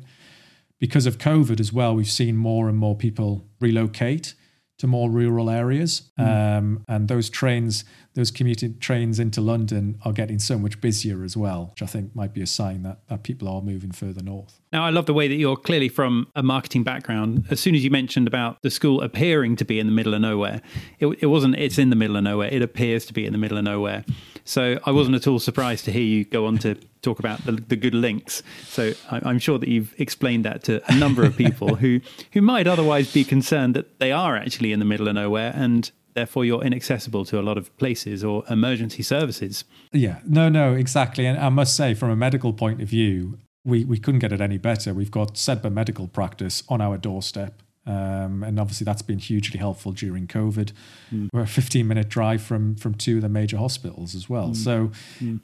because 0.80 1.06
of 1.06 1.18
COVID 1.18 1.60
as 1.60 1.72
well, 1.72 1.94
we've 1.94 2.06
seen 2.10 2.36
more 2.36 2.68
and 2.68 2.76
more 2.76 2.96
people 2.96 3.46
relocate 3.60 4.34
to 4.78 4.86
more 4.86 5.10
rural 5.10 5.48
areas, 5.48 6.10
mm. 6.18 6.26
um, 6.58 6.84
and 6.88 7.08
those 7.08 7.30
trains 7.30 7.84
those 8.14 8.30
commuting 8.30 8.78
trains 8.78 9.18
into 9.18 9.40
London 9.40 9.98
are 10.04 10.12
getting 10.12 10.38
so 10.38 10.58
much 10.58 10.80
busier 10.80 11.24
as 11.24 11.36
well, 11.36 11.70
which 11.72 11.82
I 11.82 11.86
think 11.86 12.14
might 12.14 12.32
be 12.32 12.42
a 12.42 12.46
sign 12.46 12.82
that, 12.84 13.00
that 13.08 13.24
people 13.24 13.48
are 13.48 13.60
moving 13.60 13.90
further 13.90 14.22
north. 14.22 14.60
Now, 14.72 14.84
I 14.84 14.90
love 14.90 15.06
the 15.06 15.14
way 15.14 15.28
that 15.28 15.34
you're 15.34 15.56
clearly 15.56 15.88
from 15.88 16.28
a 16.34 16.42
marketing 16.42 16.84
background. 16.84 17.46
As 17.50 17.60
soon 17.60 17.74
as 17.74 17.84
you 17.84 17.90
mentioned 17.90 18.28
about 18.28 18.62
the 18.62 18.70
school 18.70 19.02
appearing 19.02 19.56
to 19.56 19.64
be 19.64 19.80
in 19.80 19.86
the 19.86 19.92
middle 19.92 20.14
of 20.14 20.20
nowhere, 20.20 20.62
it, 21.00 21.06
it 21.20 21.26
wasn't, 21.26 21.56
it's 21.56 21.78
in 21.78 21.90
the 21.90 21.96
middle 21.96 22.16
of 22.16 22.22
nowhere. 22.22 22.48
It 22.48 22.62
appears 22.62 23.04
to 23.06 23.12
be 23.12 23.26
in 23.26 23.32
the 23.32 23.38
middle 23.38 23.58
of 23.58 23.64
nowhere. 23.64 24.04
So 24.44 24.78
I 24.84 24.92
wasn't 24.92 25.16
at 25.16 25.26
all 25.26 25.38
surprised 25.38 25.84
to 25.86 25.92
hear 25.92 26.02
you 26.02 26.24
go 26.24 26.46
on 26.46 26.58
to 26.58 26.76
talk 27.02 27.18
about 27.18 27.44
the, 27.44 27.52
the 27.52 27.76
good 27.76 27.94
links. 27.94 28.42
So 28.64 28.92
I, 29.10 29.28
am 29.28 29.38
sure 29.38 29.58
that 29.58 29.68
you've 29.68 29.94
explained 29.98 30.44
that 30.44 30.62
to 30.64 30.82
a 30.90 30.94
number 30.96 31.24
of 31.24 31.36
people 31.36 31.74
who, 31.76 32.00
who 32.32 32.42
might 32.42 32.66
otherwise 32.66 33.12
be 33.12 33.24
concerned 33.24 33.74
that 33.74 33.98
they 33.98 34.12
are 34.12 34.36
actually 34.36 34.72
in 34.72 34.78
the 34.78 34.84
middle 34.84 35.08
of 35.08 35.14
nowhere 35.14 35.52
and 35.54 35.90
therefore 36.14 36.44
you're 36.44 36.62
inaccessible 36.62 37.24
to 37.26 37.38
a 37.38 37.42
lot 37.42 37.58
of 37.58 37.76
places 37.76 38.24
or 38.24 38.44
emergency 38.48 39.02
services. 39.02 39.64
Yeah, 39.92 40.20
no, 40.26 40.48
no, 40.48 40.72
exactly. 40.72 41.26
And 41.26 41.38
I 41.38 41.48
must 41.48 41.76
say, 41.76 41.94
from 41.94 42.10
a 42.10 42.16
medical 42.16 42.52
point 42.52 42.80
of 42.80 42.88
view, 42.88 43.38
we, 43.64 43.84
we 43.84 43.98
couldn't 43.98 44.20
get 44.20 44.32
it 44.32 44.40
any 44.40 44.58
better. 44.58 44.94
We've 44.94 45.10
got 45.10 45.34
Sedbergh 45.34 45.72
Medical 45.72 46.08
Practice 46.08 46.62
on 46.68 46.80
our 46.80 46.96
doorstep. 46.98 47.62
Um, 47.86 48.42
and 48.42 48.58
obviously, 48.58 48.84
that's 48.84 49.02
been 49.02 49.18
hugely 49.18 49.58
helpful 49.58 49.92
during 49.92 50.26
COVID. 50.26 50.72
Mm. 51.12 51.28
We're 51.32 51.42
a 51.42 51.46
15 51.46 51.86
minute 51.86 52.08
drive 52.08 52.42
from, 52.42 52.76
from 52.76 52.94
two 52.94 53.16
of 53.16 53.22
the 53.22 53.28
major 53.28 53.58
hospitals 53.58 54.14
as 54.14 54.28
well. 54.28 54.50
Mm. 54.50 54.56
So 54.56 54.90
mm. 55.20 55.40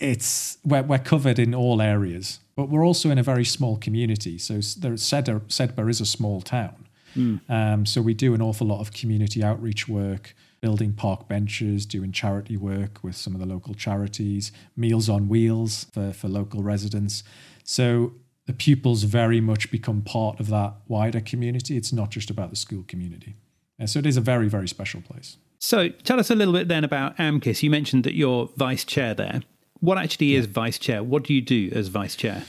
it's 0.00 0.58
we're, 0.64 0.82
we're 0.82 0.98
covered 0.98 1.38
in 1.38 1.54
all 1.54 1.80
areas, 1.80 2.40
but 2.56 2.68
we're 2.68 2.84
also 2.84 3.10
in 3.10 3.18
a 3.18 3.22
very 3.22 3.44
small 3.44 3.76
community. 3.76 4.36
So 4.38 4.54
there, 4.54 4.92
Sedbergh, 4.92 5.46
Sedbergh 5.46 5.90
is 5.90 6.00
a 6.00 6.06
small 6.06 6.40
town. 6.40 6.85
Mm. 7.16 7.40
Um, 7.48 7.86
so 7.86 8.02
we 8.02 8.14
do 8.14 8.34
an 8.34 8.42
awful 8.42 8.66
lot 8.66 8.80
of 8.80 8.92
community 8.92 9.42
outreach 9.42 9.88
work, 9.88 10.34
building 10.60 10.92
park 10.92 11.28
benches, 11.28 11.86
doing 11.86 12.12
charity 12.12 12.56
work 12.56 12.98
with 13.02 13.16
some 13.16 13.34
of 13.34 13.40
the 13.40 13.46
local 13.46 13.74
charities, 13.74 14.52
Meals 14.76 15.08
on 15.08 15.28
Wheels 15.28 15.84
for, 15.92 16.12
for 16.12 16.28
local 16.28 16.62
residents. 16.62 17.22
So 17.64 18.12
the 18.46 18.52
pupils 18.52 19.02
very 19.02 19.40
much 19.40 19.70
become 19.70 20.02
part 20.02 20.38
of 20.40 20.48
that 20.48 20.74
wider 20.86 21.20
community. 21.20 21.76
It's 21.76 21.92
not 21.92 22.10
just 22.10 22.30
about 22.30 22.50
the 22.50 22.56
school 22.56 22.84
community. 22.86 23.36
And 23.78 23.90
so 23.90 23.98
it 23.98 24.06
is 24.06 24.16
a 24.16 24.20
very, 24.20 24.48
very 24.48 24.68
special 24.68 25.02
place. 25.02 25.36
So 25.58 25.88
tell 25.88 26.20
us 26.20 26.30
a 26.30 26.34
little 26.34 26.54
bit 26.54 26.68
then 26.68 26.84
about 26.84 27.16
AMCIS. 27.16 27.62
You 27.62 27.70
mentioned 27.70 28.04
that 28.04 28.14
you're 28.14 28.48
vice 28.56 28.84
chair 28.84 29.14
there. 29.14 29.42
What 29.80 29.98
actually 29.98 30.34
is 30.34 30.46
yeah. 30.46 30.52
vice 30.52 30.78
chair? 30.78 31.02
What 31.02 31.24
do 31.24 31.34
you 31.34 31.40
do 31.40 31.70
as 31.74 31.88
vice 31.88 32.16
chair? 32.16 32.44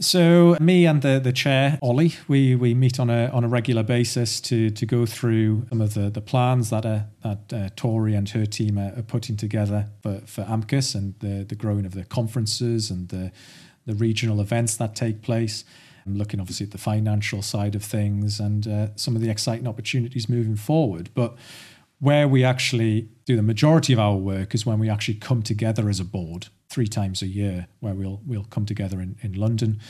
So 0.00 0.56
me 0.60 0.86
and 0.86 1.02
the, 1.02 1.20
the 1.20 1.32
chair, 1.32 1.78
Ollie, 1.80 2.14
we, 2.26 2.56
we 2.56 2.74
meet 2.74 2.98
on 2.98 3.10
a 3.10 3.28
on 3.28 3.44
a 3.44 3.48
regular 3.48 3.84
basis 3.84 4.40
to 4.42 4.70
to 4.70 4.86
go 4.86 5.06
through 5.06 5.66
some 5.68 5.80
of 5.80 5.94
the, 5.94 6.10
the 6.10 6.20
plans 6.20 6.70
that 6.70 6.84
uh, 6.84 7.00
that 7.22 7.52
uh, 7.52 7.68
Tori 7.76 8.14
and 8.14 8.28
her 8.30 8.44
team 8.44 8.76
are, 8.76 8.92
are, 8.96 9.02
putting 9.02 9.36
together 9.36 9.86
for, 10.02 10.20
for 10.26 10.42
AMCIS 10.44 10.96
and 10.96 11.14
the, 11.20 11.44
the 11.44 11.54
growing 11.54 11.86
of 11.86 11.94
the 11.94 12.04
conferences 12.04 12.90
and 12.90 13.08
the 13.08 13.30
the 13.86 13.94
regional 13.94 14.40
events 14.40 14.76
that 14.78 14.96
take 14.96 15.22
place. 15.22 15.64
I'm 16.06 16.16
looking 16.16 16.40
obviously 16.40 16.64
at 16.64 16.72
the 16.72 16.78
financial 16.78 17.40
side 17.40 17.74
of 17.74 17.84
things 17.84 18.40
and 18.40 18.66
uh, 18.66 18.88
some 18.96 19.14
of 19.14 19.22
the 19.22 19.30
exciting 19.30 19.68
opportunities 19.68 20.28
moving 20.28 20.56
forward. 20.56 21.10
But 21.14 21.36
where 22.00 22.26
we 22.26 22.44
actually 22.44 23.08
do 23.24 23.36
the 23.36 23.42
majority 23.42 23.92
of 23.92 23.98
our 23.98 24.16
work 24.16 24.54
is 24.54 24.66
when 24.66 24.78
we 24.78 24.90
actually 24.90 25.14
come 25.14 25.42
together 25.42 25.88
as 25.88 26.00
a 26.00 26.04
board 26.04 26.48
three 26.74 26.88
times 26.88 27.22
a 27.22 27.28
year 27.28 27.68
where 27.78 27.94
we'll 27.94 28.20
we'll 28.26 28.50
come 28.50 28.66
together 28.66 29.00
in, 29.00 29.16
in 29.22 29.32
London 29.34 29.80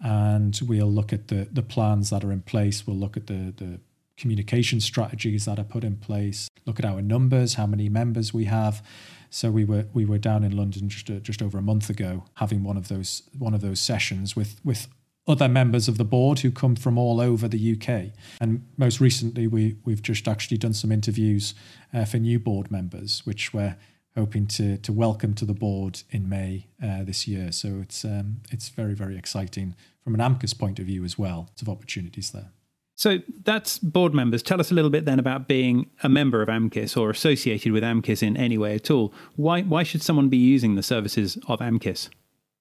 and 0.00 0.60
we'll 0.68 0.92
look 0.92 1.10
at 1.10 1.28
the 1.28 1.48
the 1.50 1.62
plans 1.62 2.10
that 2.10 2.22
are 2.22 2.30
in 2.30 2.42
place. 2.42 2.86
We'll 2.86 2.98
look 2.98 3.16
at 3.16 3.28
the 3.28 3.54
the 3.56 3.80
communication 4.18 4.80
strategies 4.80 5.46
that 5.46 5.58
are 5.58 5.64
put 5.64 5.84
in 5.84 5.96
place. 5.96 6.48
Look 6.66 6.78
at 6.78 6.84
our 6.84 7.00
numbers, 7.00 7.54
how 7.54 7.66
many 7.66 7.88
members 7.88 8.34
we 8.34 8.44
have. 8.44 8.82
So 9.30 9.50
we 9.50 9.64
were 9.64 9.86
we 9.94 10.04
were 10.04 10.18
down 10.18 10.44
in 10.44 10.54
London 10.54 10.90
just 10.90 11.08
uh, 11.08 11.14
just 11.14 11.40
over 11.40 11.56
a 11.56 11.62
month 11.62 11.88
ago, 11.88 12.24
having 12.34 12.62
one 12.62 12.76
of 12.76 12.88
those 12.88 13.22
one 13.38 13.54
of 13.54 13.62
those 13.62 13.80
sessions 13.80 14.36
with 14.36 14.60
with 14.62 14.86
other 15.26 15.48
members 15.48 15.88
of 15.88 15.96
the 15.96 16.04
board 16.04 16.40
who 16.40 16.50
come 16.50 16.76
from 16.76 16.98
all 16.98 17.18
over 17.18 17.48
the 17.48 17.72
UK. 17.72 18.12
And 18.38 18.66
most 18.76 19.00
recently, 19.00 19.46
we 19.46 19.76
we've 19.86 20.02
just 20.02 20.28
actually 20.28 20.58
done 20.58 20.74
some 20.74 20.92
interviews 20.92 21.54
uh, 21.94 22.04
for 22.04 22.18
new 22.18 22.38
board 22.38 22.70
members, 22.70 23.22
which 23.24 23.54
we're 23.54 23.76
hoping 24.16 24.46
to 24.46 24.76
to 24.78 24.92
welcome 24.92 25.34
to 25.34 25.44
the 25.44 25.54
board 25.54 26.02
in 26.10 26.28
May 26.28 26.66
uh, 26.82 27.02
this 27.04 27.26
year. 27.26 27.52
So 27.52 27.80
it's 27.82 28.04
um, 28.04 28.40
it's 28.50 28.68
very 28.68 28.94
very 28.94 29.16
exciting 29.16 29.74
from 30.02 30.14
an 30.14 30.20
AMCIS 30.20 30.58
point 30.58 30.78
of 30.78 30.86
view 30.86 31.04
as 31.04 31.18
well. 31.18 31.46
Lots 31.48 31.62
of 31.62 31.68
opportunities 31.68 32.30
there. 32.30 32.50
So 32.96 33.18
that's 33.42 33.78
board 33.78 34.14
members. 34.14 34.42
Tell 34.42 34.60
us 34.60 34.70
a 34.70 34.74
little 34.74 34.90
bit 34.90 35.04
then 35.04 35.18
about 35.18 35.48
being 35.48 35.90
a 36.04 36.08
member 36.08 36.42
of 36.42 36.48
AMCIS 36.48 36.96
or 36.96 37.10
associated 37.10 37.72
with 37.72 37.82
AMCIS 37.82 38.22
in 38.22 38.36
any 38.36 38.56
way 38.56 38.76
at 38.76 38.90
all. 38.90 39.12
Why 39.36 39.62
why 39.62 39.82
should 39.82 40.02
someone 40.02 40.28
be 40.28 40.36
using 40.36 40.74
the 40.74 40.82
services 40.82 41.36
of 41.48 41.60
AMCIS? 41.60 42.08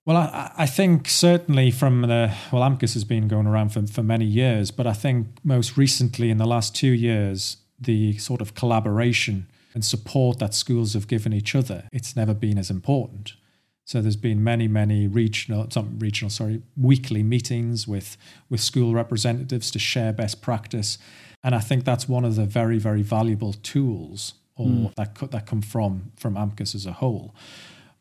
Well, 0.06 0.18
I, 0.18 0.52
I, 0.58 0.66
think 0.66 1.08
certainly 1.08 1.72
from 1.72 2.02
the 2.02 2.36
well, 2.52 2.62
AMCIS 2.62 2.94
has 2.94 3.06
been 3.06 3.30
going 3.30 3.48
around 3.48 3.70
for, 3.70 3.88
for 3.88 4.04
many 4.04 4.26
years, 4.26 4.70
but 4.70 4.86
I 4.86 4.92
think 4.92 5.28
most 5.46 5.78
recently 5.78 6.30
in 6.30 6.38
the 6.40 6.46
last 6.46 6.76
two 6.76 6.92
years, 6.92 7.58
the 7.80 8.18
sort 8.18 8.42
of 8.42 8.54
collaboration 8.54 9.48
and 9.74 9.84
support 9.84 10.39
that 10.39 10.53
schools 10.53 10.94
have 10.94 11.08
given 11.08 11.34
each 11.34 11.56
other, 11.56 11.88
it's 11.92 12.15
never 12.15 12.34
been 12.34 12.58
as 12.58 12.70
important. 12.70 13.34
So 13.86 14.01
there's 14.01 14.15
been 14.15 14.44
many, 14.44 14.68
many 14.68 15.08
regional, 15.08 15.70
some 15.70 16.00
regional, 16.00 16.30
sorry, 16.30 16.62
weekly 16.77 17.22
meetings 17.22 17.88
with 17.88 18.18
with 18.50 18.62
school 18.62 18.94
representatives 18.94 19.72
to 19.72 19.80
share 19.80 20.13
best 20.13 20.42
practice, 20.42 20.98
and 21.44 21.53
I 21.53 21.60
think 21.60 21.84
that's 21.84 22.08
one 22.08 22.24
of 22.24 22.36
the 22.36 22.46
very, 22.46 22.77
very 22.77 23.01
valuable 23.01 23.53
tools 23.53 24.36
or 24.56 24.68
mm. 24.68 24.96
that 24.96 25.32
that 25.32 25.46
come 25.46 25.62
from 25.62 26.12
from 26.15 26.36
AMCIS 26.36 26.75
as 26.75 26.86
a 26.86 26.94
whole 26.94 27.36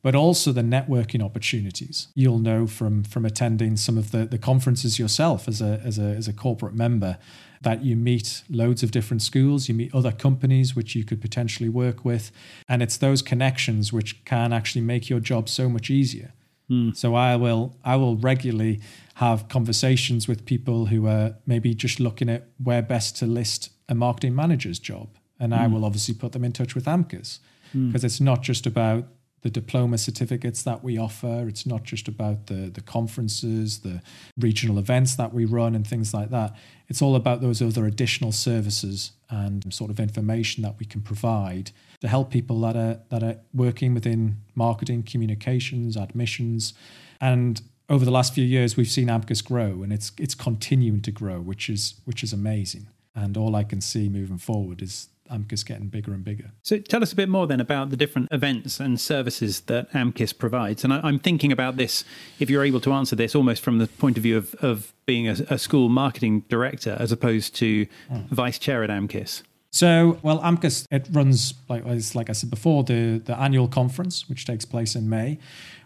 but 0.02 0.17
also 0.17 0.50
the 0.50 0.62
networking 0.62 1.23
opportunities. 1.23 2.09
You'll 2.14 2.41
know 2.41 2.67
from 2.67 3.05
from 3.05 3.25
attending 3.25 3.76
some 3.76 3.97
of 3.97 4.11
the, 4.11 4.26
the 4.26 4.38
conferences 4.38 4.99
yourself 4.99 5.49
as 5.49 5.62
a, 5.62 5.81
as 5.85 5.99
a 5.99 6.02
as 6.02 6.29
a 6.29 6.33
corporate 6.33 6.75
member 6.75 7.19
that 7.62 7.85
you 7.85 7.97
meet 7.97 8.42
loads 8.50 8.83
of 8.83 8.90
different 8.90 9.23
schools, 9.23 9.69
you 9.69 9.75
meet 9.75 9.95
other 9.95 10.12
companies 10.12 10.76
which 10.76 10.95
you 10.95 11.04
could 11.04 11.21
potentially 11.21 11.69
work 11.69 12.04
with, 12.04 12.31
and 12.69 12.83
it's 12.83 12.97
those 12.97 13.23
connections 13.23 13.92
which 13.92 14.25
can 14.25 14.52
actually 14.52 14.83
make 14.83 15.09
your 15.09 15.21
job 15.21 15.49
so 15.49 15.69
much 15.69 15.90
easier. 15.90 16.33
Mm. 16.71 16.97
So 16.97 17.14
I 17.14 17.37
will 17.37 17.76
I 17.85 17.97
will 17.97 18.16
regularly 18.16 18.81
have 19.14 19.49
conversations 19.49 20.26
with 20.26 20.47
people 20.47 20.87
who 20.87 21.07
are 21.07 21.35
maybe 21.47 21.75
just 21.75 22.00
looking 22.00 22.28
at 22.28 22.49
where 22.62 22.83
best 22.83 23.16
to 23.19 23.26
list 23.26 23.71
a 23.88 23.95
marketing 23.95 24.35
manager's 24.35 24.78
job, 24.78 25.09
and 25.38 25.52
mm. 25.52 25.59
I 25.59 25.66
hmm. 25.66 25.75
will 25.75 25.85
obviously 25.85 26.14
put 26.14 26.33
them 26.33 26.45
in 26.45 26.52
touch 26.52 26.75
with 26.75 26.87
AMCIS 26.87 27.38
because 27.73 28.02
mm. 28.02 28.04
it's 28.04 28.21
not 28.21 28.42
just 28.42 28.66
about 28.66 29.07
the 29.43 29.51
diploma 29.51 29.99
certificates 29.99 30.63
that 30.63 30.83
we 30.83 30.97
offer. 30.97 31.47
It's 31.49 31.67
not 31.67 31.83
just 31.83 32.09
about 32.09 32.47
the, 32.47 32.71
the 32.71 32.81
conferences, 32.81 33.81
the 33.81 34.01
regional 34.39 34.79
events 34.79 35.17
that 35.17 35.35
we 35.35 35.45
run, 35.45 35.75
and 35.75 35.87
things 35.87 36.15
like 36.15 36.31
that. 36.31 36.57
It's 36.89 37.03
all 37.03 37.17
about 37.17 37.41
those 37.41 37.61
other 37.61 37.87
additional 37.87 38.33
services 38.33 39.13
and 39.29 39.73
sort 39.73 39.91
of 39.91 39.99
information 39.99 40.63
that 40.63 40.77
we 40.79 40.87
can 40.87 41.01
provide 41.01 41.73
to 42.01 42.09
help 42.09 42.31
people 42.31 42.61
that 42.61 42.77
are 42.77 43.01
that 43.11 43.23
are 43.23 43.39
working 43.53 43.95
within 43.95 44.37
marketing, 44.55 45.03
communications, 45.03 45.97
admissions, 45.97 46.75
and 47.21 47.63
over 47.89 48.05
the 48.05 48.11
last 48.11 48.35
few 48.35 48.45
years, 48.45 48.77
we've 48.77 48.91
seen 48.91 49.09
AMCIS 49.09 49.45
grow, 49.45 49.83
and 49.83 49.93
it's 49.93 50.13
it's 50.19 50.35
continuing 50.35 51.03
to 51.03 51.11
grow, 51.11 51.41
which 51.41 51.69
is 51.69 51.95
which 52.05 52.23
is 52.23 52.33
amazing. 52.33 52.89
And 53.15 53.37
all 53.37 53.55
I 53.55 53.65
can 53.65 53.81
see 53.81 54.09
moving 54.09 54.39
forward 54.39 54.81
is 54.81 55.09
AMCIS 55.33 55.67
getting 55.67 55.89
bigger 55.89 56.12
and 56.12 56.25
bigger. 56.25 56.53
So 56.62 56.79
tell 56.79 57.03
us 57.03 57.12
a 57.12 57.17
bit 57.17 57.29
more 57.29 57.47
then 57.47 57.61
about 57.61 57.91
the 57.91 57.97
different 57.97 58.29
events 58.31 58.79
and 58.79 59.01
services 59.01 59.62
that 59.62 59.91
AMCIS 59.93 60.37
provides. 60.39 60.85
And 60.85 60.93
I, 60.93 61.09
am 61.09 61.19
thinking 61.19 61.51
about 61.51 61.77
this, 61.77 62.05
if 62.39 62.51
you're 62.51 62.65
able 62.65 62.81
to 62.81 62.93
answer 62.93 63.17
this, 63.17 63.35
almost 63.35 63.62
from 63.62 63.79
the 63.79 63.87
point 63.87 64.17
of 64.17 64.23
view 64.23 64.37
of, 64.37 64.55
of 64.57 64.93
being 65.07 65.29
a, 65.29 65.33
a 65.51 65.59
school 65.59 65.89
marketing 65.89 66.45
director 66.49 66.97
as 67.01 67.11
opposed 67.11 67.55
to 67.57 67.87
mm. 68.11 68.29
vice 68.29 68.59
chair 68.59 68.85
at 68.85 68.91
AMCIS. 68.91 69.43
So, 69.71 70.19
well, 70.23 70.39
AMCIS, 70.41 70.87
it 70.91 71.09
runs, 71.11 71.55
like, 71.69 71.85
like 72.15 72.29
I 72.29 72.35
said 72.35 72.51
before, 72.51 72.85
the, 72.85 73.23
the 73.25 73.39
annual 73.39 73.69
conference, 73.69 74.29
which 74.29 74.45
takes 74.45 74.67
place 74.67 74.95
in 74.95 75.09
May, 75.09 75.39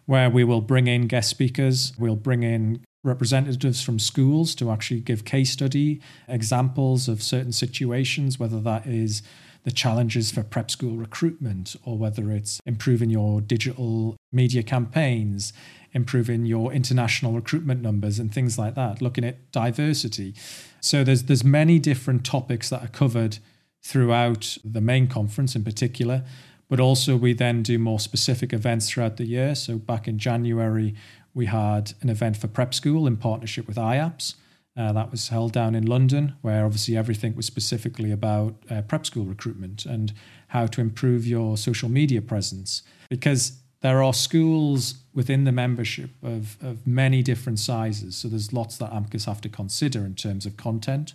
where 0.06 0.28
we 0.28 0.42
will 0.42 0.60
bring 0.60 0.88
in 0.88 1.06
guest 1.06 1.30
speakers. 1.30 1.92
We'll 1.96 2.16
bring 2.16 2.42
in 2.42 2.84
representatives 3.06 3.82
from 3.82 3.98
schools 3.98 4.54
to 4.56 4.70
actually 4.70 5.00
give 5.00 5.24
case 5.24 5.50
study 5.50 6.00
examples 6.28 7.08
of 7.08 7.22
certain 7.22 7.52
situations, 7.52 8.38
whether 8.38 8.60
that 8.60 8.86
is 8.86 9.22
the 9.66 9.72
challenges 9.72 10.30
for 10.30 10.44
prep 10.44 10.70
school 10.70 10.96
recruitment 10.96 11.74
or 11.84 11.98
whether 11.98 12.30
it's 12.30 12.60
improving 12.66 13.10
your 13.10 13.40
digital 13.40 14.16
media 14.30 14.62
campaigns, 14.62 15.52
improving 15.92 16.46
your 16.46 16.72
international 16.72 17.32
recruitment 17.32 17.82
numbers 17.82 18.20
and 18.20 18.32
things 18.32 18.58
like 18.58 18.76
that, 18.76 19.02
looking 19.02 19.24
at 19.24 19.50
diversity. 19.50 20.34
So 20.80 21.02
there's 21.02 21.24
there's 21.24 21.42
many 21.42 21.80
different 21.80 22.24
topics 22.24 22.70
that 22.70 22.82
are 22.82 22.88
covered 22.88 23.38
throughout 23.82 24.56
the 24.64 24.80
main 24.80 25.08
conference 25.08 25.56
in 25.56 25.64
particular, 25.64 26.24
but 26.68 26.78
also 26.78 27.16
we 27.16 27.32
then 27.32 27.62
do 27.62 27.76
more 27.76 27.98
specific 27.98 28.52
events 28.52 28.90
throughout 28.90 29.16
the 29.16 29.26
year. 29.26 29.54
So 29.54 29.78
back 29.78 30.06
in 30.06 30.18
January, 30.18 30.94
we 31.36 31.46
had 31.46 31.92
an 32.00 32.08
event 32.08 32.38
for 32.38 32.48
prep 32.48 32.72
school 32.72 33.06
in 33.06 33.18
partnership 33.18 33.68
with 33.68 33.76
IAPS. 33.76 34.36
Uh, 34.74 34.90
that 34.92 35.10
was 35.10 35.28
held 35.28 35.52
down 35.52 35.74
in 35.74 35.84
London, 35.84 36.34
where 36.40 36.64
obviously 36.64 36.96
everything 36.96 37.36
was 37.36 37.44
specifically 37.44 38.10
about 38.10 38.54
uh, 38.70 38.80
prep 38.80 39.04
school 39.04 39.26
recruitment 39.26 39.84
and 39.84 40.14
how 40.48 40.66
to 40.66 40.80
improve 40.80 41.26
your 41.26 41.58
social 41.58 41.90
media 41.90 42.22
presence. 42.22 42.82
Because 43.10 43.58
there 43.82 44.02
are 44.02 44.14
schools 44.14 44.94
within 45.12 45.44
the 45.44 45.52
membership 45.52 46.10
of, 46.22 46.56
of 46.62 46.86
many 46.86 47.22
different 47.22 47.58
sizes. 47.58 48.16
So 48.16 48.28
there's 48.28 48.54
lots 48.54 48.78
that 48.78 48.90
AMCIS 48.90 49.26
have 49.26 49.42
to 49.42 49.50
consider 49.50 50.06
in 50.06 50.14
terms 50.14 50.46
of 50.46 50.56
content. 50.56 51.12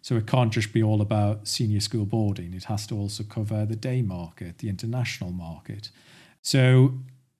So 0.00 0.16
it 0.16 0.26
can't 0.26 0.50
just 0.50 0.72
be 0.72 0.82
all 0.82 1.02
about 1.02 1.46
senior 1.46 1.80
school 1.80 2.06
boarding, 2.06 2.54
it 2.54 2.64
has 2.64 2.86
to 2.86 2.96
also 2.96 3.22
cover 3.22 3.66
the 3.66 3.76
day 3.76 4.00
market, 4.00 4.58
the 4.58 4.70
international 4.70 5.30
market. 5.30 5.90
So, 6.40 6.94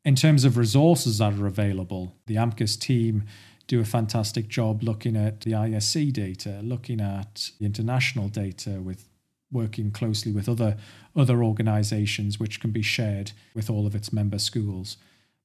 in 0.08 0.14
terms 0.14 0.46
of 0.46 0.56
resources 0.56 1.18
that 1.18 1.34
are 1.34 1.46
available, 1.46 2.14
the 2.24 2.36
AMCIS 2.36 2.80
team 2.80 3.24
do 3.66 3.78
a 3.78 3.84
fantastic 3.84 4.48
job 4.48 4.82
looking 4.82 5.14
at 5.16 5.42
the 5.42 5.52
ISC 5.52 6.10
data, 6.14 6.60
looking 6.62 6.98
at 6.98 7.50
the 7.58 7.66
international 7.66 8.28
data 8.30 8.80
with 8.80 9.06
working 9.52 9.90
closely 9.90 10.32
with 10.32 10.48
other 10.48 10.78
other 11.14 11.44
organizations 11.44 12.40
which 12.40 12.58
can 12.58 12.70
be 12.70 12.80
shared 12.80 13.32
with 13.54 13.68
all 13.68 13.86
of 13.86 13.94
its 13.94 14.10
member 14.10 14.38
schools. 14.38 14.96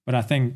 But 0.06 0.16
I 0.16 0.22
think 0.22 0.54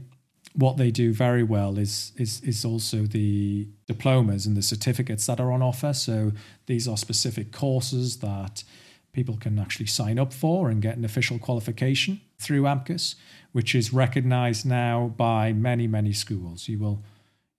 what 0.53 0.77
they 0.77 0.89
do 0.89 1.11
very 1.11 1.43
well 1.43 1.77
is 1.77 2.13
is 2.15 2.39
is 2.43 2.63
also 2.63 3.01
the 3.01 3.67
diplomas 3.87 4.45
and 4.45 4.55
the 4.55 4.61
certificates 4.61 5.25
that 5.25 5.41
are 5.41 5.51
on 5.51 5.61
offer. 5.61 5.91
So 5.91 6.31
these 6.65 6.87
are 6.87 6.95
specific 6.95 7.51
courses 7.51 8.19
that 8.19 8.63
people 9.11 9.35
can 9.35 9.59
actually 9.59 9.87
sign 9.87 10.17
up 10.17 10.31
for 10.31 10.69
and 10.69 10.81
get 10.81 10.95
an 10.95 11.03
official 11.03 11.39
qualification 11.39 12.21
through 12.39 12.63
AMCIS, 12.63 13.15
which 13.51 13.73
is 13.73 13.93
recognized 13.93 14.65
now 14.65 15.13
by 15.17 15.53
many 15.53 15.87
many 15.87 16.13
schools. 16.13 16.67
You 16.67 16.79
will 16.79 17.03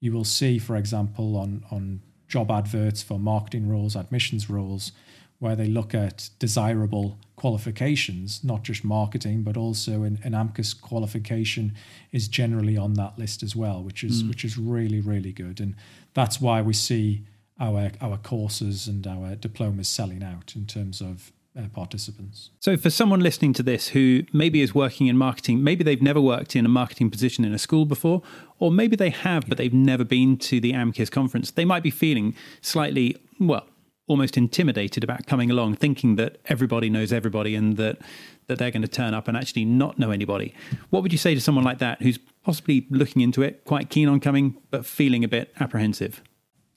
you 0.01 0.13
will 0.13 0.25
see, 0.25 0.59
for 0.59 0.77
example, 0.77 1.37
on 1.37 1.65
on 1.71 2.01
job 2.29 2.51
adverts 2.51 3.03
for 3.03 3.19
marketing 3.19 3.69
roles, 3.69 3.97
admissions 3.97 4.51
roles, 4.51 4.93
where 5.39 5.57
they 5.57 5.67
look 5.67 5.95
at 5.95 6.31
desirable 6.39 7.19
qualifications, 7.37 8.45
not 8.45 8.63
just 8.63 8.85
marketing, 8.85 9.43
but 9.43 9.57
also 9.57 10.03
an, 10.03 10.19
an 10.23 10.33
AMCIS 10.33 10.81
qualification 10.81 11.75
is 12.13 12.29
generally 12.29 12.77
on 12.77 12.95
that 12.95 13.19
list 13.19 13.43
as 13.43 13.57
well, 13.57 13.83
which 13.83 14.05
is 14.05 14.23
mm. 14.23 14.29
which 14.29 14.45
is 14.45 14.57
really 14.59 15.01
really 15.01 15.33
good, 15.33 15.61
and 15.61 15.75
that's 16.15 16.41
why 16.41 16.63
we 16.63 16.73
see 16.73 17.25
our 17.61 17.91
our 18.01 18.17
courses 18.19 18.87
and 18.87 19.07
our 19.07 19.35
diplomas 19.35 19.89
selling 19.89 20.23
out 20.23 20.55
in 20.55 20.67
terms 20.67 21.01
of 21.01 21.33
Uh, 21.59 21.67
participants. 21.75 22.51
So, 22.61 22.77
for 22.77 22.89
someone 22.89 23.19
listening 23.19 23.53
to 23.55 23.65
this 23.65 23.89
who 23.89 24.23
maybe 24.33 24.61
is 24.61 24.77
working 24.77 25.09
in 25.09 25.17
marketing, 25.17 25.65
maybe 25.65 25.83
they've 25.83 26.01
never 26.01 26.21
worked 26.21 26.55
in 26.55 26.65
a 26.65 26.69
marketing 26.69 27.11
position 27.11 27.45
in 27.45 27.53
a 27.53 27.59
school 27.59 27.85
before, 27.85 28.23
or 28.61 28.71
maybe 28.71 28.95
they 28.95 29.11
have, 29.11 29.49
but 29.49 29.59
they've 29.59 29.75
never 29.75 30.05
been 30.05 30.37
to 30.37 30.61
the 30.61 30.73
AMCIS 30.73 31.11
conference, 31.11 31.51
they 31.51 31.65
might 31.65 31.83
be 31.83 31.91
feeling 31.91 32.37
slightly, 32.61 33.17
well, 33.41 33.67
almost 34.07 34.37
intimidated 34.37 35.03
about 35.03 35.27
coming 35.27 35.51
along, 35.51 35.75
thinking 35.75 36.15
that 36.15 36.39
everybody 36.47 36.89
knows 36.89 37.13
everybody 37.13 37.57
and 37.57 37.77
that 37.77 37.99
that 38.47 38.59
they're 38.59 38.71
going 38.71 38.83
to 38.83 38.89
turn 38.89 39.13
up 39.13 39.27
and 39.27 39.37
actually 39.37 39.65
not 39.65 39.99
know 39.99 40.13
anybody. 40.13 40.55
What 40.91 41.03
would 41.03 41.11
you 41.11 41.19
say 41.19 41.35
to 41.35 41.41
someone 41.41 41.65
like 41.65 41.79
that 41.79 42.01
who's 42.01 42.19
possibly 42.45 42.87
looking 42.89 43.21
into 43.21 43.43
it, 43.43 43.65
quite 43.65 43.91
keen 43.91 44.09
on 44.09 44.21
coming, 44.21 44.57
but 44.71 44.87
feeling 44.87 45.25
a 45.25 45.29
bit 45.29 45.53
apprehensive? 45.59 46.23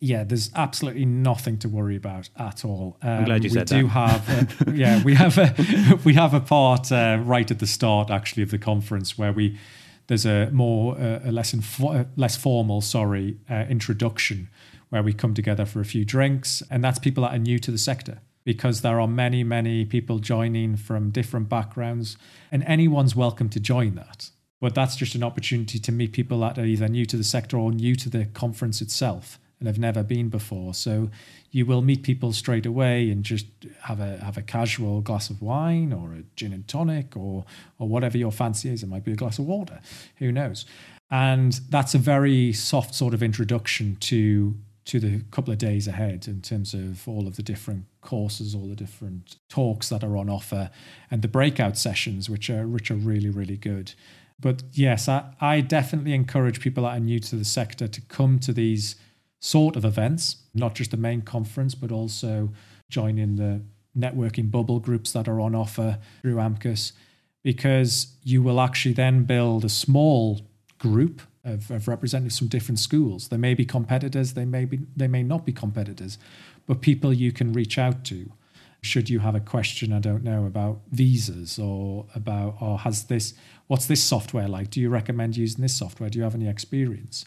Yeah, 0.04 0.24
there's 0.24 0.50
absolutely 0.56 1.06
nothing 1.06 1.60
to 1.60 1.70
worry 1.70 1.96
about 1.96 2.30
at 2.36 2.66
all. 2.66 2.98
Um, 3.04 3.10
I'm 3.10 3.26
glad 3.26 3.44
you 3.44 3.52
said 3.52 3.70
we 3.70 3.82
do 3.82 3.88
have, 3.88 4.68
a, 4.68 4.72
yeah, 4.76 5.04
we 5.04 5.14
have 5.14 5.38
a 5.38 6.00
we 6.04 6.16
have 6.16 6.34
a 6.34 6.40
part 6.40 6.92
uh, 6.92 7.20
right 7.24 7.50
at 7.50 7.60
the 7.60 7.68
start 7.68 8.10
actually 8.10 8.42
of 8.42 8.50
the 8.50 8.58
conference 8.58 9.16
where 9.16 9.32
we 9.32 9.60
there's 10.08 10.26
a 10.26 10.50
more 10.52 10.98
uh, 10.98 11.20
a 11.24 11.32
less 11.32 11.54
inf- 11.54 12.08
less 12.16 12.36
formal, 12.36 12.82
sorry, 12.82 13.38
uh, 13.48 13.66
introduction 13.70 14.50
where 14.90 15.04
we 15.04 15.14
come 15.14 15.36
together 15.36 15.66
for 15.66 15.80
a 15.80 15.86
few 15.86 16.04
drinks. 16.04 16.64
And 16.70 16.84
that's 16.84 16.98
people 16.98 17.24
that 17.24 17.34
are 17.34 17.40
new 17.40 17.60
to 17.60 17.72
the 17.72 17.78
sector 17.78 18.22
because 18.44 18.82
there 18.82 19.00
are 19.00 19.08
many, 19.08 19.44
many 19.44 19.86
people 19.86 20.18
joining 20.18 20.76
from 20.78 21.12
different 21.12 21.48
backgrounds, 21.48 22.18
and 22.52 22.64
anyone's 22.64 23.16
welcome 23.16 23.50
to 23.50 23.60
join 23.60 23.94
that. 23.94 24.32
But 24.60 24.74
that's 24.74 24.96
just 24.96 25.14
an 25.14 25.24
opportunity 25.24 25.78
to 25.78 25.92
meet 25.92 26.12
people 26.12 26.40
that 26.40 26.58
are 26.58 26.66
either 26.66 26.88
new 26.88 27.06
to 27.06 27.18
the 27.18 27.24
sector 27.24 27.56
or 27.58 27.72
new 27.72 27.96
to 27.96 28.10
the 28.10 28.26
conference 28.26 28.82
itself 28.82 29.40
and 29.62 29.67
have 29.67 29.78
never 29.78 30.02
been 30.02 30.28
before. 30.28 30.74
So 30.74 31.12
you 31.52 31.67
will 31.67 31.84
meet 31.84 32.02
people 32.02 32.34
straight 32.34 32.65
away 32.65 33.12
and 33.12 33.24
just 33.24 33.45
have 33.84 34.00
a 34.00 34.17
have 34.17 34.36
a 34.36 34.41
casual 34.41 35.02
glass 35.02 35.30
of 35.30 35.39
wine 35.41 35.93
or 35.93 36.13
a 36.13 36.24
gin 36.36 36.52
and 36.52 36.67
tonic 36.67 37.15
or 37.15 37.45
or 37.78 37.88
whatever 37.88 38.17
your 38.17 38.32
fancy 38.32 38.69
is. 38.69 38.82
It 38.82 38.88
might 38.88 39.06
be 39.06 39.13
a 39.13 39.15
glass 39.15 39.38
of 39.38 39.45
water. 39.45 39.80
Who 40.17 40.32
knows? 40.32 40.65
And 41.12 41.54
that's 41.69 41.93
a 41.93 42.00
very 42.00 42.54
soft 42.54 42.95
sort 42.95 43.13
of 43.13 43.21
introduction 43.21 43.97
to 44.02 44.56
to 44.86 45.00
the 45.00 45.21
couple 45.30 45.54
of 45.54 45.60
days 45.60 45.88
ahead 45.88 46.28
in 46.28 46.41
terms 46.41 46.74
of 46.74 47.08
all 47.08 47.28
of 47.28 47.36
the 47.36 47.43
different 47.43 47.86
courses, 48.02 48.56
all 48.56 48.67
the 48.67 48.76
different 48.76 49.36
talks 49.47 49.89
that 49.89 50.04
are 50.04 50.17
on 50.17 50.28
offer, 50.28 50.71
and 51.12 51.21
the 51.21 51.28
breakout 51.28 51.78
sessions, 51.78 52.32
which 52.32 52.50
are 52.50 52.67
which 52.67 52.89
are 52.89 52.95
really 52.95 53.30
really 53.30 53.58
good. 53.58 53.93
But 54.39 54.63
yes, 54.74 55.08
I, 55.08 55.36
I 55.39 55.62
definitely 55.62 56.13
encourage 56.13 56.62
people 56.62 56.84
that 56.84 56.97
are 56.97 57.00
new 57.00 57.19
to 57.19 57.36
the 57.36 57.45
sector 57.45 57.88
to 57.88 58.02
come 58.02 58.39
to 58.39 58.52
these 58.52 58.95
sort 59.42 59.76
of 59.76 59.84
events, 59.84 60.38
not 60.54 60.76
just 60.76 60.92
the 60.92 60.98
main 60.98 61.22
conference, 61.22 61.76
but 61.76 61.92
also 61.92 62.50
join 62.90 63.18
in 63.18 63.36
the 63.36 63.62
networking 63.98 64.50
bubble 64.50 64.80
groups 64.80 65.12
that 65.12 65.28
are 65.28 65.42
on 65.42 65.54
offer 65.54 65.98
through 66.22 66.36
AMCIS, 66.36 66.94
because 67.44 68.16
you 68.24 68.42
will 68.42 68.62
actually 68.62 68.94
then 68.94 69.24
build 69.24 69.66
a 69.66 69.70
small 69.70 70.42
group 70.78 71.22
of, 71.44 71.72
of 71.72 71.88
representatives 71.88 72.38
from 72.38 72.48
different 72.48 72.80
schools. 72.80 73.28
They 73.28 73.38
may 73.38 73.56
be 73.56 73.66
competitors, 73.66 74.34
they 74.36 74.46
may 74.46 74.64
be 74.64 74.80
they 74.96 75.08
may 75.08 75.24
not 75.24 75.46
be 75.46 75.52
competitors, 75.52 76.20
but 76.68 76.82
people 76.82 77.12
you 77.12 77.32
can 77.32 77.52
reach 77.52 77.78
out 77.78 78.06
to. 78.06 78.32
Should 78.84 79.10
you 79.10 79.20
have 79.20 79.36
a 79.36 79.40
question, 79.40 79.94
I 79.94 80.00
don't 80.00 80.24
know, 80.24 80.46
about 80.46 80.82
visas 80.92 81.60
or 81.60 82.06
about 82.16 82.58
or 82.62 82.80
has 82.80 83.06
this 83.06 83.34
what's 83.68 83.88
this 83.88 84.04
software 84.04 84.48
like? 84.48 84.70
Do 84.70 84.80
you 84.80 84.90
recommend 84.90 85.36
using 85.36 85.62
this 85.62 85.76
software? 85.76 86.10
Do 86.10 86.20
you 86.20 86.24
have 86.24 86.36
any 86.36 86.48
experience? 86.48 87.26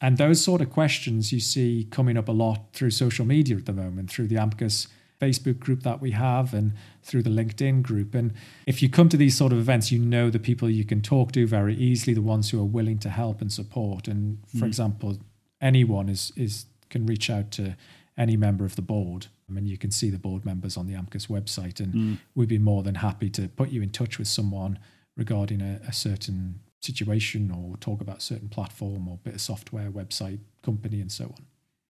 And 0.00 0.16
those 0.16 0.42
sort 0.42 0.60
of 0.60 0.70
questions 0.70 1.32
you 1.32 1.40
see 1.40 1.88
coming 1.90 2.16
up 2.16 2.28
a 2.28 2.32
lot 2.32 2.72
through 2.72 2.90
social 2.90 3.24
media 3.24 3.56
at 3.56 3.66
the 3.66 3.72
moment, 3.72 4.10
through 4.10 4.28
the 4.28 4.36
AMCIS 4.36 4.86
Facebook 5.20 5.58
group 5.58 5.82
that 5.82 6.00
we 6.00 6.12
have 6.12 6.54
and 6.54 6.72
through 7.02 7.22
the 7.22 7.30
LinkedIn 7.30 7.82
group. 7.82 8.14
And 8.14 8.32
if 8.66 8.82
you 8.82 8.88
come 8.88 9.08
to 9.08 9.16
these 9.16 9.36
sort 9.36 9.52
of 9.52 9.58
events, 9.58 9.90
you 9.90 9.98
know 9.98 10.30
the 10.30 10.38
people 10.38 10.70
you 10.70 10.84
can 10.84 11.02
talk 11.02 11.32
to 11.32 11.46
very 11.46 11.74
easily, 11.74 12.14
the 12.14 12.22
ones 12.22 12.50
who 12.50 12.60
are 12.60 12.64
willing 12.64 12.98
to 13.00 13.10
help 13.10 13.40
and 13.40 13.52
support. 13.52 14.06
And 14.06 14.38
for 14.46 14.64
mm. 14.64 14.68
example, 14.68 15.18
anyone 15.60 16.08
is 16.08 16.32
is 16.36 16.66
can 16.90 17.04
reach 17.04 17.28
out 17.28 17.50
to 17.52 17.76
any 18.16 18.36
member 18.36 18.64
of 18.64 18.76
the 18.76 18.82
board. 18.82 19.26
I 19.48 19.52
mean, 19.52 19.66
you 19.66 19.78
can 19.78 19.90
see 19.90 20.10
the 20.10 20.18
board 20.18 20.44
members 20.44 20.76
on 20.76 20.86
the 20.86 20.94
AMCIS 20.94 21.28
website, 21.28 21.80
and 21.80 21.94
mm. 21.94 22.18
we'd 22.34 22.48
be 22.48 22.58
more 22.58 22.82
than 22.82 22.96
happy 22.96 23.30
to 23.30 23.48
put 23.48 23.70
you 23.70 23.82
in 23.82 23.90
touch 23.90 24.18
with 24.18 24.28
someone 24.28 24.78
regarding 25.16 25.60
a, 25.60 25.80
a 25.86 25.92
certain 25.92 26.60
situation 26.80 27.50
or 27.50 27.76
talk 27.78 28.00
about 28.00 28.18
a 28.18 28.20
certain 28.20 28.48
platform 28.48 29.08
or 29.08 29.18
bit 29.22 29.34
of 29.34 29.40
software, 29.40 29.90
website, 29.90 30.38
company, 30.62 31.00
and 31.00 31.10
so 31.10 31.24
on. 31.24 31.46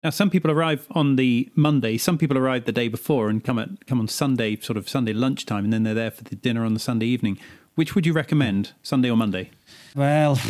Now, 0.04 0.10
some 0.10 0.30
people 0.30 0.50
arrive 0.50 0.86
on 0.92 1.16
the 1.16 1.50
Monday. 1.54 1.98
Some 1.98 2.18
people 2.18 2.38
arrive 2.38 2.64
the 2.64 2.72
day 2.72 2.88
before 2.88 3.28
and 3.28 3.42
come 3.42 3.58
at 3.58 3.86
come 3.86 3.98
on 3.98 4.08
Sunday, 4.08 4.56
sort 4.56 4.76
of 4.76 4.88
Sunday 4.88 5.12
lunchtime, 5.12 5.64
and 5.64 5.72
then 5.72 5.82
they're 5.82 5.94
there 5.94 6.10
for 6.10 6.22
the 6.22 6.36
dinner 6.36 6.64
on 6.64 6.74
the 6.74 6.80
Sunday 6.80 7.06
evening. 7.06 7.38
Which 7.74 7.94
would 7.94 8.06
you 8.06 8.12
recommend, 8.12 8.72
Sunday 8.82 9.10
or 9.10 9.16
Monday? 9.16 9.50
Well, 9.94 10.40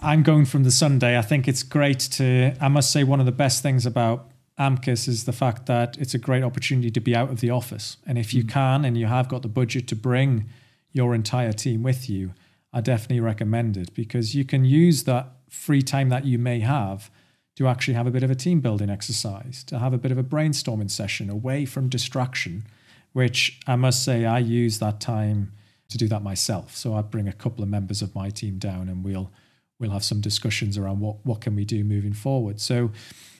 I'm 0.00 0.22
going 0.22 0.46
from 0.46 0.64
the 0.64 0.70
Sunday. 0.70 1.18
I 1.18 1.22
think 1.22 1.48
it's 1.48 1.62
great 1.62 1.98
to. 2.12 2.54
I 2.60 2.68
must 2.68 2.90
say, 2.90 3.02
one 3.04 3.20
of 3.20 3.26
the 3.26 3.32
best 3.32 3.62
things 3.62 3.84
about 3.84 4.30
AMCIS 4.58 5.08
is 5.08 5.24
the 5.24 5.32
fact 5.32 5.66
that 5.66 5.98
it's 5.98 6.14
a 6.14 6.18
great 6.18 6.42
opportunity 6.42 6.90
to 6.90 7.00
be 7.00 7.16
out 7.16 7.30
of 7.30 7.40
the 7.40 7.50
office. 7.50 7.96
And 8.06 8.16
if 8.16 8.32
you 8.32 8.44
mm. 8.44 8.50
can, 8.50 8.84
and 8.84 8.96
you 8.96 9.06
have 9.06 9.28
got 9.28 9.42
the 9.42 9.48
budget 9.48 9.88
to 9.88 9.96
bring 9.96 10.48
your 10.92 11.14
entire 11.14 11.52
team 11.52 11.82
with 11.82 12.08
you, 12.08 12.32
I 12.72 12.80
definitely 12.80 13.20
recommend 13.20 13.76
it 13.76 13.94
because 13.94 14.34
you 14.34 14.44
can 14.44 14.64
use 14.64 15.04
that 15.04 15.32
free 15.48 15.82
time 15.82 16.08
that 16.10 16.24
you 16.24 16.38
may 16.38 16.60
have 16.60 17.10
to 17.56 17.66
actually 17.66 17.94
have 17.94 18.06
a 18.06 18.10
bit 18.10 18.22
of 18.22 18.30
a 18.30 18.34
team 18.34 18.60
building 18.60 18.88
exercise, 18.88 19.64
to 19.64 19.78
have 19.78 19.92
a 19.92 19.98
bit 19.98 20.12
of 20.12 20.18
a 20.18 20.22
brainstorming 20.22 20.90
session 20.90 21.28
away 21.28 21.64
from 21.64 21.88
distraction, 21.88 22.64
which 23.12 23.60
I 23.66 23.76
must 23.76 24.04
say 24.04 24.24
I 24.24 24.38
use 24.38 24.78
that 24.78 25.00
time 25.00 25.52
to 25.88 25.98
do 25.98 26.08
that 26.08 26.22
myself. 26.22 26.76
So 26.76 26.94
I 26.94 27.02
bring 27.02 27.28
a 27.28 27.32
couple 27.32 27.62
of 27.62 27.68
members 27.68 28.02
of 28.02 28.14
my 28.14 28.30
team 28.30 28.58
down 28.58 28.88
and 28.88 29.04
we'll 29.04 29.30
we'll 29.78 29.90
have 29.90 30.04
some 30.04 30.20
discussions 30.20 30.78
around 30.78 31.00
what 31.00 31.16
what 31.26 31.40
can 31.40 31.56
we 31.56 31.64
do 31.64 31.82
moving 31.84 32.12
forward. 32.12 32.60
So 32.60 32.92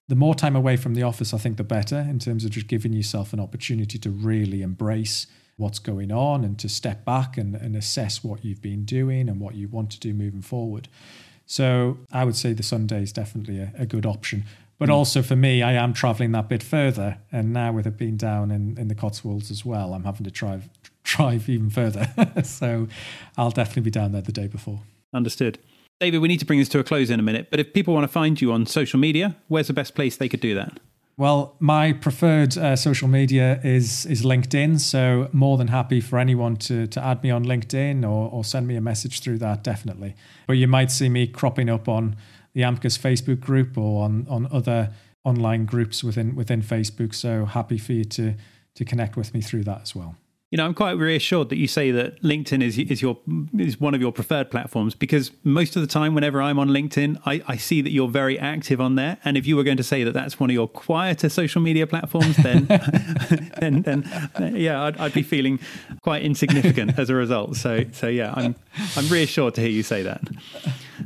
the 0.09 0.17
more 0.17 0.35
time 0.35 0.57
away 0.57 0.77
from 0.77 0.95
the 0.95 1.05
office, 1.05 1.33
I 1.33 1.39
think 1.39 1.57
the 1.57 1.65
better 1.65 1.99
in 1.99 2.19
terms 2.19 2.45
of 2.45 2.51
just 2.51 2.67
giving 2.67 2.93
yourself 2.93 3.33
an 3.33 3.39
opportunity 3.39 3.97
to 3.99 4.11
really 4.11 4.61
embrace 4.61 5.29
what's 5.61 5.79
going 5.79 6.11
on 6.11 6.45
and 6.45 6.59
to 6.59 6.69
step 6.69 7.05
back 7.05 7.37
and, 7.37 7.55
and 7.55 7.77
assess 7.77 8.25
what 8.25 8.45
you've 8.45 8.63
been 8.63 8.85
doing 8.85 9.29
and 9.29 9.41
what 9.41 9.55
you 9.55 9.69
want 9.69 9.91
to 9.91 10.01
do 10.01 10.13
moving 10.13 10.43
forward. 10.43 10.89
So 11.47 11.99
I 12.13 12.25
would 12.25 12.37
say 12.37 12.53
the 12.53 12.63
Sunday 12.63 13.03
is 13.03 13.13
definitely 13.13 13.59
a, 13.59 13.73
a 13.77 13.87
good 13.87 14.07
option. 14.07 14.45
But 14.79 14.89
mm. 14.89 14.95
also 14.95 15.21
for 15.23 15.37
me, 15.37 15.63
I 15.63 15.73
am 15.73 15.93
traveling 15.93 16.33
that 16.33 16.49
bit 16.49 16.63
further. 16.63 17.19
And 17.31 17.53
now 17.53 17.73
with 17.73 17.87
it 17.87 17.97
being 17.99 18.17
down 18.17 18.51
in, 18.51 18.79
in 18.79 18.89
the 18.89 18.95
Cotswolds 18.95 19.51
as 19.51 19.65
well, 19.65 19.95
I'm 19.95 20.05
having 20.05 20.25
to 20.25 20.31
drive 20.31 20.69
drive 21.03 21.49
even 21.49 21.71
further. 21.71 22.09
so 22.45 22.89
I'll 23.37 23.51
definitely 23.51 23.83
be 23.83 23.91
down 23.91 24.13
there 24.13 24.23
the 24.23 24.33
day 24.33 24.47
before. 24.47 24.81
Understood. 25.13 25.59
David, 25.99 26.21
we 26.21 26.29
need 26.29 26.41
to 26.41 26.47
bring 26.47 26.59
this 26.59 26.69
to 26.71 26.79
a 26.79 26.85
close 26.85 27.11
in 27.11 27.21
a 27.21 27.23
minute, 27.23 27.49
but 27.51 27.61
if 27.61 27.75
people 27.75 27.93
want 27.93 28.05
to 28.05 28.09
find 28.09 28.41
you 28.41 28.53
on 28.53 28.65
social 28.65 28.99
media, 28.99 29.37
where's 29.49 29.67
the 29.67 29.75
best 29.75 29.95
place 29.95 30.17
they 30.17 30.31
could 30.31 30.41
do 30.41 30.55
that? 30.55 30.81
Well, 31.21 31.55
my 31.61 31.93
preferred 31.93 32.57
uh, 32.57 32.77
social 32.77 33.07
media 33.07 33.61
is 33.63 34.07
is 34.07 34.23
LinkedIn. 34.23 34.81
So 34.81 35.29
more 35.33 35.59
than 35.59 35.69
happy 35.69 36.01
for 36.01 36.19
anyone 36.19 36.57
to 36.69 36.87
to 36.87 37.05
add 37.05 37.23
me 37.23 37.31
on 37.31 37.45
LinkedIn 37.45 38.05
or 38.05 38.31
or 38.33 38.43
send 38.43 38.67
me 38.67 38.75
a 38.75 38.81
message 38.81 39.21
through 39.21 39.37
that. 39.41 39.63
Definitely. 39.63 40.15
But 40.47 40.55
you 40.55 40.67
might 40.67 40.91
see 40.91 41.11
me 41.11 41.27
cropping 41.27 41.69
up 41.69 41.89
on 41.89 42.17
the 42.55 42.63
AMCIS 42.63 42.99
Facebook 42.99 43.39
group 43.39 43.77
or 43.77 44.03
on 44.03 44.27
on 44.31 44.49
other 44.51 44.95
online 45.23 45.67
groups 45.67 46.03
within 46.03 46.35
within 46.37 46.63
Facebook. 46.63 47.15
So 47.15 47.45
happy 47.45 47.77
for 47.77 47.93
you 47.93 48.05
to 48.05 48.35
to 48.77 48.85
connect 48.87 49.15
with 49.19 49.35
me 49.35 49.43
through 49.43 49.65
that 49.65 49.83
as 49.83 49.95
well 49.95 50.15
you 50.51 50.57
know, 50.57 50.65
I'm 50.65 50.75
quite 50.75 50.93
reassured 50.93 51.49
that 51.51 51.59
you 51.59 51.69
say 51.69 51.93
that 51.93 52.21
LinkedIn 52.23 52.61
is 52.61 52.77
is 52.77 53.01
your 53.01 53.19
is 53.57 53.79
one 53.79 53.95
of 53.95 54.01
your 54.01 54.11
preferred 54.11 54.51
platforms 54.51 54.97
because 54.97 55.31
most 55.45 55.77
of 55.77 55.83
the 55.83 55.87
time, 55.87 56.13
whenever 56.13 56.43
I'm 56.43 56.59
on 56.59 56.69
LinkedIn, 56.69 57.21
I, 57.25 57.41
I 57.47 57.57
see 57.57 57.81
that 57.83 57.91
you're 57.91 58.09
very 58.09 58.37
active 58.37 58.81
on 58.81 58.97
there. 58.97 59.19
And 59.25 59.37
if 59.37 59.47
you 59.47 59.55
were 59.55 59.63
going 59.63 59.77
to 59.77 59.85
say 59.85 60.03
that 60.03 60.13
that's 60.13 60.41
one 60.41 60.51
of 60.51 60.55
your 60.55 60.67
quieter 60.67 61.29
social 61.29 61.63
media 61.63 61.87
platforms, 61.87 62.37
then 62.39 62.67
then, 63.61 63.83
then 63.83 64.57
yeah, 64.57 64.83
I'd, 64.83 64.97
I'd, 64.97 65.13
be 65.13 65.23
feeling 65.23 65.61
quite 66.03 66.23
insignificant 66.23 66.99
as 66.99 67.11
a 67.11 67.15
result. 67.15 67.55
So 67.55 67.85
so 67.93 68.09
yeah, 68.09 68.35
I'm 68.37 68.57
I'm 68.97 69.09
reassured 69.09 69.55
to 69.55 69.61
hear 69.61 69.71
you 69.71 69.85
say 69.85 70.03
that. 70.03 70.21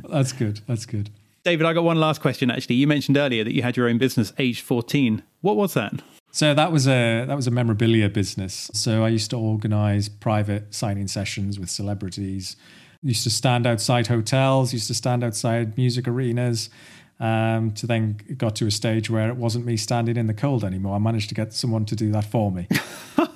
That's 0.09 0.31
good. 0.31 0.61
That's 0.67 0.87
good. 0.87 1.11
David, 1.43 1.67
I 1.67 1.73
got 1.73 1.83
one 1.83 1.99
last 1.99 2.19
question. 2.19 2.49
Actually, 2.49 2.77
you 2.77 2.87
mentioned 2.87 3.15
earlier 3.15 3.43
that 3.43 3.53
you 3.53 3.61
had 3.61 3.77
your 3.77 3.87
own 3.87 3.99
business 3.99 4.33
aged 4.39 4.63
14. 4.63 5.21
What 5.41 5.55
was 5.55 5.75
that? 5.75 6.01
So 6.35 6.53
that 6.53 6.69
was 6.69 6.85
a 6.85 7.23
that 7.23 7.35
was 7.37 7.47
a 7.47 7.51
memorabilia 7.51 8.09
business. 8.09 8.69
So 8.73 9.05
I 9.05 9.07
used 9.07 9.29
to 9.29 9.37
organize 9.37 10.09
private 10.09 10.75
signing 10.75 11.07
sessions 11.07 11.57
with 11.57 11.69
celebrities. 11.69 12.57
Used 13.01 13.23
to 13.23 13.29
stand 13.29 13.65
outside 13.65 14.07
hotels. 14.07 14.73
Used 14.73 14.87
to 14.87 14.93
stand 14.93 15.23
outside 15.23 15.77
music 15.77 16.09
arenas. 16.09 16.69
Um, 17.21 17.71
to 17.75 17.87
then 17.87 18.17
got 18.35 18.53
to 18.57 18.67
a 18.67 18.71
stage 18.71 19.09
where 19.09 19.29
it 19.29 19.37
wasn't 19.37 19.65
me 19.65 19.77
standing 19.77 20.17
in 20.17 20.27
the 20.27 20.33
cold 20.33 20.65
anymore. 20.65 20.97
I 20.97 20.99
managed 20.99 21.29
to 21.29 21.35
get 21.35 21.53
someone 21.53 21.85
to 21.85 21.95
do 21.95 22.11
that 22.11 22.25
for 22.25 22.51
me. 22.51 22.67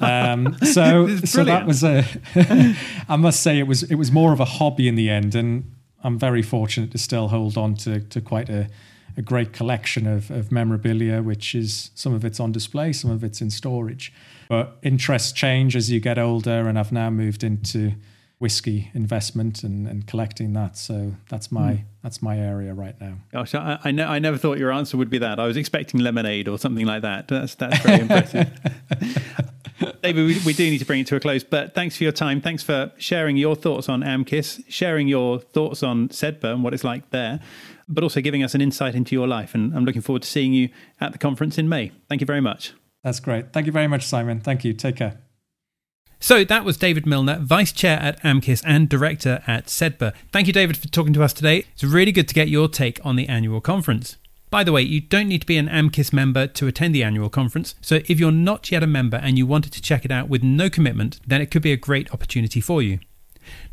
Um, 0.01 0.57
so 0.63 1.15
so 1.17 1.43
that 1.43 1.65
was 1.65 1.83
a. 1.83 2.05
I 3.09 3.17
must 3.17 3.41
say 3.41 3.59
it 3.59 3.67
was 3.67 3.83
it 3.83 3.95
was 3.95 4.13
more 4.13 4.31
of 4.31 4.39
a 4.39 4.45
hobby 4.45 4.87
in 4.87 4.95
the 4.95 5.09
end, 5.09 5.35
and 5.35 5.75
I'm 6.05 6.17
very 6.17 6.41
fortunate 6.41 6.91
to 6.91 6.97
still 6.97 7.27
hold 7.27 7.57
on 7.57 7.75
to 7.75 7.99
to 7.99 8.21
quite 8.21 8.49
a 8.49 8.69
a 9.17 9.21
great 9.21 9.53
collection 9.53 10.07
of, 10.07 10.31
of 10.31 10.51
memorabilia, 10.51 11.21
which 11.21 11.55
is 11.55 11.91
some 11.95 12.13
of 12.13 12.23
it's 12.23 12.39
on 12.39 12.51
display, 12.51 12.93
some 12.93 13.11
of 13.11 13.23
it's 13.23 13.41
in 13.41 13.49
storage. 13.49 14.13
But 14.47 14.77
interests 14.81 15.31
change 15.31 15.75
as 15.75 15.91
you 15.91 15.99
get 15.99 16.17
older, 16.17 16.67
and 16.67 16.79
I've 16.79 16.91
now 16.91 17.09
moved 17.09 17.43
into 17.43 17.93
whiskey 18.39 18.89
investment 18.93 19.63
and, 19.63 19.87
and 19.87 20.07
collecting 20.07 20.53
that. 20.53 20.77
So 20.77 21.13
that's 21.29 21.51
my 21.51 21.73
mm. 21.73 21.83
that's 22.01 22.21
my 22.21 22.39
area 22.39 22.73
right 22.73 22.99
now. 22.99 23.15
Gosh, 23.31 23.53
I, 23.53 23.79
I, 23.83 23.91
ne- 23.91 24.03
I 24.03 24.19
never 24.19 24.37
thought 24.37 24.57
your 24.57 24.71
answer 24.71 24.97
would 24.97 25.09
be 25.09 25.17
that. 25.19 25.39
I 25.39 25.45
was 25.45 25.57
expecting 25.57 25.99
lemonade 25.99 26.47
or 26.47 26.57
something 26.57 26.85
like 26.85 27.03
that. 27.03 27.27
That's 27.27 27.55
that's 27.55 27.79
very 27.81 28.01
impressive. 28.01 28.49
David, 30.01 30.25
we, 30.25 30.39
we, 30.45 30.53
do 30.53 30.69
need 30.69 30.79
to 30.79 30.85
bring 30.85 31.01
it 31.01 31.07
to 31.07 31.15
a 31.15 31.19
close, 31.19 31.43
but 31.43 31.73
thanks 31.73 31.95
for 31.95 32.03
your 32.03 32.11
time. 32.11 32.41
Thanks 32.41 32.63
for 32.63 32.91
sharing 32.97 33.37
your 33.37 33.55
thoughts 33.55 33.87
on 33.87 34.01
AMCIS, 34.01 34.63
sharing 34.67 35.07
your 35.07 35.39
thoughts 35.39 35.83
on 35.83 36.09
Sedbergh 36.09 36.53
and 36.53 36.63
what 36.63 36.73
it's 36.73 36.83
like 36.83 37.09
there 37.11 37.39
but 37.89 38.03
also 38.03 38.21
giving 38.21 38.43
us 38.43 38.55
an 38.55 38.61
insight 38.61 38.95
into 38.95 39.15
your 39.15 39.27
life. 39.27 39.53
And 39.55 39.75
I'm 39.75 39.83
looking 39.83 40.01
forward 40.01 40.21
to 40.21 40.27
seeing 40.27 40.53
you 40.53 40.69
at 41.01 41.11
the 41.11 41.17
conference 41.17 41.57
in 41.57 41.67
May. 41.67 41.91
Thank 42.07 42.21
you 42.21 42.27
very 42.27 42.41
much. 42.41 42.73
That's 43.03 43.19
great. 43.19 43.51
Thank 43.51 43.65
you 43.65 43.71
very 43.71 43.87
much, 43.87 44.05
Simon. 44.05 44.39
Thank 44.39 44.63
you. 44.63 44.73
Take 44.73 44.97
care. 44.97 45.19
So 46.21 46.43
that 46.43 46.65
was 46.65 46.75
David 46.75 47.05
Milner, 47.05 47.39
Vice 47.39 47.71
Chair 47.71 47.97
at 47.97 48.21
AMCIS 48.23 48.61
and 48.65 48.89
Director 48.89 49.41
at 49.47 49.67
Sedbergh. 49.67 50.13
Thank 50.33 50.47
you, 50.47 50.53
David, 50.53 50.75
for 50.75 50.89
talking 50.89 51.13
to 51.13 51.23
us 51.23 51.31
today. 51.31 51.63
It's 51.73 51.83
really 51.83 52.11
good 52.11 52.27
to 52.27 52.33
get 52.33 52.49
your 52.49 52.67
take 52.67 52.99
on 53.05 53.15
the 53.15 53.29
annual 53.29 53.61
conference. 53.61 54.17
By 54.49 54.63
the 54.63 54.73
way, 54.73 54.81
you 54.81 54.99
don't 54.99 55.29
need 55.29 55.41
to 55.41 55.47
be 55.47 55.57
an 55.57 55.69
AMCIS 55.69 56.11
member 56.11 56.47
to 56.47 56.67
attend 56.67 56.93
the 56.93 57.03
annual 57.03 57.29
conference, 57.29 57.75
so 57.81 57.99
if 58.07 58.19
you're 58.19 58.31
not 58.31 58.71
yet 58.71 58.83
a 58.83 58.87
member 58.87 59.17
and 59.17 59.37
you 59.37 59.45
wanted 59.45 59.71
to 59.73 59.81
check 59.81 60.03
it 60.03 60.11
out 60.11 60.27
with 60.27 60.43
no 60.43 60.69
commitment, 60.69 61.19
then 61.25 61.39
it 61.39 61.51
could 61.51 61.61
be 61.61 61.71
a 61.71 61.77
great 61.77 62.11
opportunity 62.11 62.59
for 62.59 62.81
you. 62.81 62.99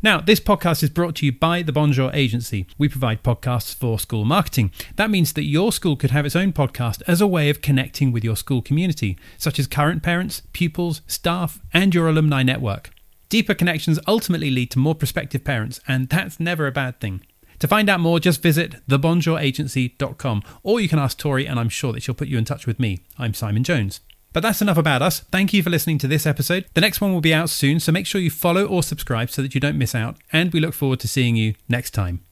Now, 0.01 0.19
this 0.21 0.39
podcast 0.39 0.83
is 0.83 0.89
brought 0.89 1.15
to 1.15 1.25
you 1.25 1.31
by 1.31 1.61
the 1.61 1.71
Bonjour 1.71 2.11
Agency. 2.13 2.67
We 2.77 2.89
provide 2.89 3.23
podcasts 3.23 3.73
for 3.73 3.99
school 3.99 4.25
marketing. 4.25 4.71
That 4.95 5.09
means 5.09 5.33
that 5.33 5.43
your 5.43 5.71
school 5.71 5.95
could 5.95 6.11
have 6.11 6.25
its 6.25 6.35
own 6.35 6.53
podcast 6.53 7.01
as 7.07 7.21
a 7.21 7.27
way 7.27 7.49
of 7.49 7.61
connecting 7.61 8.11
with 8.11 8.23
your 8.23 8.35
school 8.35 8.61
community, 8.61 9.17
such 9.37 9.59
as 9.59 9.67
current 9.67 10.03
parents, 10.03 10.43
pupils, 10.53 11.01
staff, 11.07 11.59
and 11.73 11.93
your 11.93 12.07
alumni 12.07 12.43
network. 12.43 12.91
Deeper 13.29 13.53
connections 13.53 13.99
ultimately 14.07 14.49
lead 14.49 14.71
to 14.71 14.79
more 14.79 14.95
prospective 14.95 15.43
parents, 15.43 15.79
and 15.87 16.09
that's 16.09 16.39
never 16.39 16.67
a 16.67 16.71
bad 16.71 16.99
thing. 16.99 17.21
To 17.59 17.67
find 17.67 17.89
out 17.89 17.99
more, 17.99 18.19
just 18.19 18.41
visit 18.41 18.75
thebonjouragency.com 18.87 20.43
or 20.63 20.79
you 20.79 20.87
can 20.87 20.99
ask 20.99 21.17
Tori, 21.17 21.45
and 21.47 21.59
I'm 21.59 21.69
sure 21.69 21.91
that 21.93 22.03
she'll 22.03 22.15
put 22.15 22.27
you 22.27 22.37
in 22.37 22.45
touch 22.45 22.67
with 22.67 22.79
me. 22.79 22.99
I'm 23.17 23.33
Simon 23.33 23.63
Jones. 23.63 23.99
But 24.33 24.41
that's 24.41 24.61
enough 24.61 24.77
about 24.77 25.01
us. 25.01 25.21
Thank 25.31 25.53
you 25.53 25.63
for 25.63 25.69
listening 25.69 25.97
to 25.99 26.07
this 26.07 26.25
episode. 26.25 26.65
The 26.73 26.81
next 26.81 27.01
one 27.01 27.13
will 27.13 27.21
be 27.21 27.33
out 27.33 27.49
soon, 27.49 27.79
so 27.79 27.91
make 27.91 28.05
sure 28.05 28.21
you 28.21 28.29
follow 28.29 28.65
or 28.65 28.83
subscribe 28.83 29.29
so 29.29 29.41
that 29.41 29.55
you 29.55 29.61
don't 29.61 29.77
miss 29.77 29.95
out. 29.95 30.17
And 30.31 30.53
we 30.53 30.59
look 30.59 30.73
forward 30.73 30.99
to 31.01 31.07
seeing 31.07 31.35
you 31.35 31.55
next 31.67 31.91
time. 31.91 32.23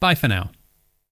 Bye 0.00 0.14
for 0.14 0.28
now. 0.28 0.50